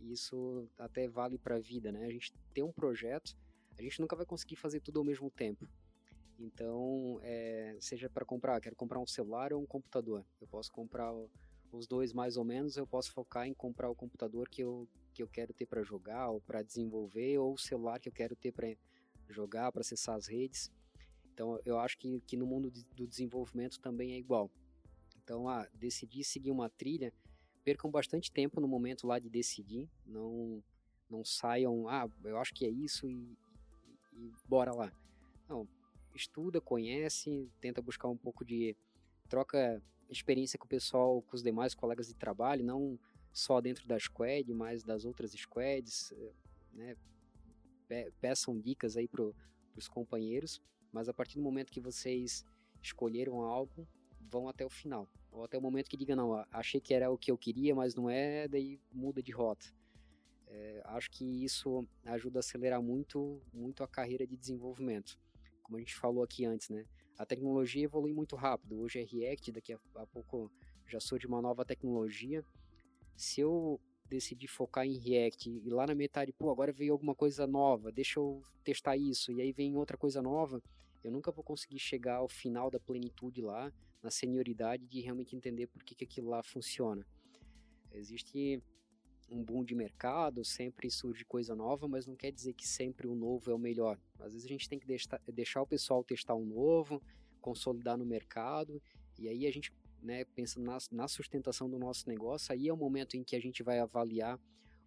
isso 0.00 0.66
até 0.78 1.06
vale 1.08 1.36
para 1.36 1.56
a 1.56 1.60
vida, 1.60 1.92
né? 1.92 2.06
A 2.06 2.10
gente 2.10 2.32
tem 2.54 2.64
um 2.64 2.72
projeto, 2.72 3.36
a 3.78 3.82
gente 3.82 4.00
nunca 4.00 4.16
vai 4.16 4.24
conseguir 4.24 4.56
fazer 4.56 4.80
tudo 4.80 4.98
ao 4.98 5.04
mesmo 5.04 5.30
tempo. 5.30 5.68
Então, 6.38 7.20
é, 7.22 7.76
seja 7.78 8.08
para 8.08 8.24
comprar, 8.24 8.58
quero 8.58 8.76
comprar 8.76 8.98
um 8.98 9.06
celular 9.06 9.52
ou 9.52 9.60
um 9.60 9.66
computador. 9.66 10.24
Eu 10.40 10.48
posso 10.48 10.72
comprar 10.72 11.12
os 11.70 11.86
dois 11.86 12.14
mais 12.14 12.38
ou 12.38 12.44
menos, 12.44 12.78
eu 12.78 12.86
posso 12.86 13.12
focar 13.12 13.46
em 13.46 13.52
comprar 13.52 13.90
o 13.90 13.94
computador 13.94 14.48
que 14.48 14.62
eu, 14.62 14.88
que 15.12 15.22
eu 15.22 15.28
quero 15.28 15.52
ter 15.52 15.66
para 15.66 15.82
jogar 15.82 16.30
ou 16.30 16.40
para 16.40 16.62
desenvolver, 16.62 17.36
ou 17.36 17.52
o 17.52 17.58
celular 17.58 18.00
que 18.00 18.08
eu 18.08 18.12
quero 18.12 18.34
ter 18.34 18.52
para 18.52 18.74
jogar, 19.34 19.72
para 19.72 19.80
acessar 19.80 20.16
as 20.16 20.26
redes. 20.26 20.70
Então, 21.32 21.60
eu 21.64 21.78
acho 21.78 21.98
que, 21.98 22.20
que 22.20 22.36
no 22.36 22.46
mundo 22.46 22.70
de, 22.70 22.84
do 22.94 23.06
desenvolvimento 23.06 23.78
também 23.80 24.12
é 24.12 24.18
igual. 24.18 24.50
Então, 25.22 25.48
ah, 25.48 25.68
decidir 25.74 26.24
seguir 26.24 26.50
uma 26.50 26.68
trilha 26.70 27.12
percam 27.64 27.90
bastante 27.90 28.30
tempo 28.30 28.60
no 28.60 28.68
momento 28.68 29.06
lá 29.06 29.18
de 29.18 29.28
decidir, 29.28 29.88
não 30.06 30.62
não 31.08 31.24
saiam, 31.24 31.88
ah, 31.88 32.08
eu 32.24 32.36
acho 32.36 32.52
que 32.52 32.66
é 32.66 32.68
isso 32.68 33.08
e, 33.08 33.36
e, 34.12 34.26
e 34.26 34.32
bora 34.48 34.72
lá. 34.74 34.92
Não, 35.48 35.68
estuda, 36.14 36.60
conhece, 36.60 37.48
tenta 37.60 37.80
buscar 37.80 38.08
um 38.08 38.16
pouco 38.16 38.44
de 38.44 38.76
troca 39.28 39.80
experiência 40.08 40.58
com 40.58 40.64
o 40.64 40.68
pessoal, 40.68 41.22
com 41.22 41.36
os 41.36 41.42
demais 41.42 41.74
colegas 41.74 42.08
de 42.08 42.14
trabalho, 42.14 42.64
não 42.64 42.98
só 43.32 43.60
dentro 43.60 43.86
da 43.86 43.98
squad, 43.98 44.52
mas 44.54 44.82
das 44.82 45.04
outras 45.04 45.32
squads, 45.32 46.12
eh, 46.12 46.96
né? 47.88 48.10
Peçam 48.20 48.58
dicas 48.58 48.96
aí 48.96 49.08
para 49.08 49.22
os 49.76 49.88
companheiros, 49.88 50.60
mas 50.92 51.08
a 51.08 51.14
partir 51.14 51.36
do 51.36 51.42
momento 51.42 51.72
que 51.72 51.80
vocês 51.80 52.44
escolheram 52.82 53.40
algo, 53.40 53.86
vão 54.20 54.48
até 54.48 54.64
o 54.64 54.70
final. 54.70 55.08
Ou 55.30 55.44
até 55.44 55.58
o 55.58 55.60
momento 55.60 55.88
que 55.88 55.96
diga, 55.96 56.16
não, 56.16 56.44
achei 56.50 56.80
que 56.80 56.94
era 56.94 57.10
o 57.10 57.18
que 57.18 57.30
eu 57.30 57.38
queria, 57.38 57.74
mas 57.74 57.94
não 57.94 58.08
é, 58.08 58.48
daí 58.48 58.80
muda 58.92 59.22
de 59.22 59.32
rota. 59.32 59.66
É, 60.48 60.82
acho 60.86 61.10
que 61.10 61.44
isso 61.44 61.86
ajuda 62.04 62.38
a 62.38 62.40
acelerar 62.40 62.80
muito, 62.80 63.40
muito 63.52 63.82
a 63.82 63.88
carreira 63.88 64.26
de 64.26 64.36
desenvolvimento. 64.36 65.18
Como 65.62 65.76
a 65.76 65.80
gente 65.80 65.94
falou 65.94 66.22
aqui 66.22 66.44
antes, 66.44 66.68
né? 66.68 66.86
A 67.18 67.26
tecnologia 67.26 67.84
evolui 67.84 68.12
muito 68.12 68.36
rápido. 68.36 68.78
Hoje 68.80 69.00
é 69.00 69.04
React, 69.04 69.52
daqui 69.52 69.72
a, 69.72 69.80
a 69.96 70.06
pouco 70.06 70.50
já 70.86 70.98
de 71.18 71.26
uma 71.26 71.42
nova 71.42 71.64
tecnologia. 71.64 72.44
Se 73.16 73.40
eu 73.40 73.80
decidir 74.08 74.48
focar 74.48 74.86
em 74.86 74.98
React 74.98 75.50
e 75.64 75.70
lá 75.70 75.86
na 75.86 75.94
metade, 75.94 76.32
pô, 76.32 76.50
agora 76.50 76.72
veio 76.72 76.92
alguma 76.92 77.14
coisa 77.14 77.46
nova, 77.46 77.90
deixa 77.90 78.18
eu 78.18 78.42
testar 78.64 78.96
isso, 78.96 79.32
e 79.32 79.40
aí 79.40 79.52
vem 79.52 79.76
outra 79.76 79.96
coisa 79.96 80.22
nova, 80.22 80.62
eu 81.02 81.10
nunca 81.10 81.30
vou 81.30 81.44
conseguir 81.44 81.78
chegar 81.78 82.16
ao 82.16 82.28
final 82.28 82.70
da 82.70 82.80
plenitude 82.80 83.40
lá, 83.40 83.72
na 84.02 84.10
senioridade 84.10 84.86
de 84.86 85.00
realmente 85.00 85.34
entender 85.34 85.66
por 85.66 85.82
que, 85.82 85.94
que 85.94 86.04
aquilo 86.04 86.28
lá 86.28 86.42
funciona. 86.42 87.06
Existe 87.92 88.62
um 89.30 89.42
boom 89.42 89.64
de 89.64 89.74
mercado, 89.74 90.44
sempre 90.44 90.90
surge 90.90 91.24
coisa 91.24 91.54
nova, 91.54 91.88
mas 91.88 92.06
não 92.06 92.14
quer 92.14 92.30
dizer 92.30 92.52
que 92.52 92.66
sempre 92.66 93.06
o 93.06 93.14
novo 93.14 93.50
é 93.50 93.54
o 93.54 93.58
melhor. 93.58 93.98
Às 94.18 94.32
vezes 94.32 94.46
a 94.46 94.48
gente 94.48 94.68
tem 94.68 94.78
que 94.78 94.86
deixar, 94.86 95.20
deixar 95.32 95.62
o 95.62 95.66
pessoal 95.66 96.04
testar 96.04 96.34
um 96.34 96.44
novo, 96.44 97.02
consolidar 97.40 97.96
no 97.96 98.04
mercado, 98.04 98.80
e 99.18 99.28
aí 99.28 99.46
a 99.46 99.50
gente, 99.50 99.72
né, 100.06 100.24
pensando 100.24 100.64
na, 100.64 100.78
na 100.92 101.08
sustentação 101.08 101.68
do 101.68 101.78
nosso 101.78 102.08
negócio, 102.08 102.52
aí 102.52 102.68
é 102.68 102.72
o 102.72 102.76
momento 102.76 103.16
em 103.16 103.24
que 103.24 103.34
a 103.34 103.40
gente 103.40 103.62
vai 103.62 103.80
avaliar 103.80 104.40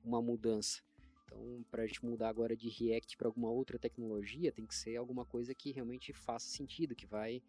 uma 0.04 0.22
mudança. 0.22 0.82
Então, 1.26 1.64
para 1.70 1.84
a 1.84 1.88
gente 1.88 2.04
mudar 2.04 2.30
agora 2.30 2.56
de 2.56 2.70
React 2.70 3.18
para 3.18 3.28
alguma 3.28 3.50
outra 3.50 3.78
tecnologia, 3.78 4.52
tem 4.52 4.66
que 4.66 4.74
ser 4.74 4.96
alguma 4.96 5.26
coisa 5.26 5.54
que 5.54 5.72
realmente 5.72 6.14
faça 6.14 6.48
sentido, 6.48 6.96
que 6.96 7.06
vai 7.06 7.44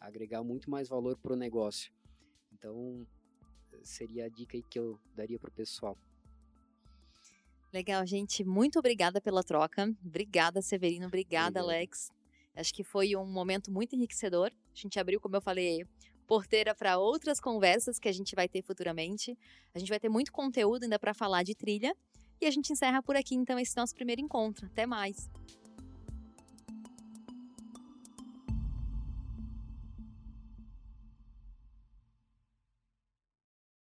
agregar 0.00 0.42
muito 0.42 0.70
mais 0.70 0.88
valor 0.88 1.18
para 1.18 1.32
o 1.32 1.36
negócio. 1.36 1.92
Então, 2.52 3.06
seria 3.82 4.26
a 4.26 4.28
dica 4.28 4.56
aí 4.56 4.62
que 4.62 4.78
eu 4.78 4.98
daria 5.14 5.38
para 5.38 5.50
o 5.50 5.52
pessoal. 5.52 5.98
Legal, 7.72 8.06
gente. 8.06 8.44
Muito 8.44 8.78
obrigada 8.78 9.20
pela 9.20 9.42
troca. 9.42 9.92
Obrigada, 10.02 10.62
Severino. 10.62 11.08
Obrigada. 11.08 11.60
Alex. 11.60 12.10
Acho 12.54 12.72
que 12.72 12.82
foi 12.82 13.14
um 13.16 13.26
momento 13.26 13.70
muito 13.70 13.94
enriquecedor. 13.94 14.50
A 14.50 14.74
gente 14.74 14.98
abriu, 14.98 15.20
como 15.20 15.36
eu 15.36 15.42
falei, 15.42 15.84
porteira 16.26 16.74
para 16.74 16.98
outras 16.98 17.40
conversas 17.40 17.98
que 17.98 18.08
a 18.08 18.12
gente 18.12 18.34
vai 18.34 18.48
ter 18.48 18.62
futuramente. 18.62 19.38
A 19.74 19.78
gente 19.78 19.88
vai 19.88 20.00
ter 20.00 20.08
muito 20.08 20.32
conteúdo 20.32 20.82
ainda 20.82 20.98
para 20.98 21.14
falar 21.14 21.42
de 21.42 21.54
trilha. 21.54 21.94
E 22.40 22.46
a 22.46 22.50
gente 22.50 22.72
encerra 22.72 23.02
por 23.02 23.16
aqui, 23.16 23.34
então, 23.34 23.58
esse 23.58 23.76
nosso 23.76 23.94
primeiro 23.94 24.20
encontro. 24.20 24.66
Até 24.66 24.84
mais! 24.84 25.30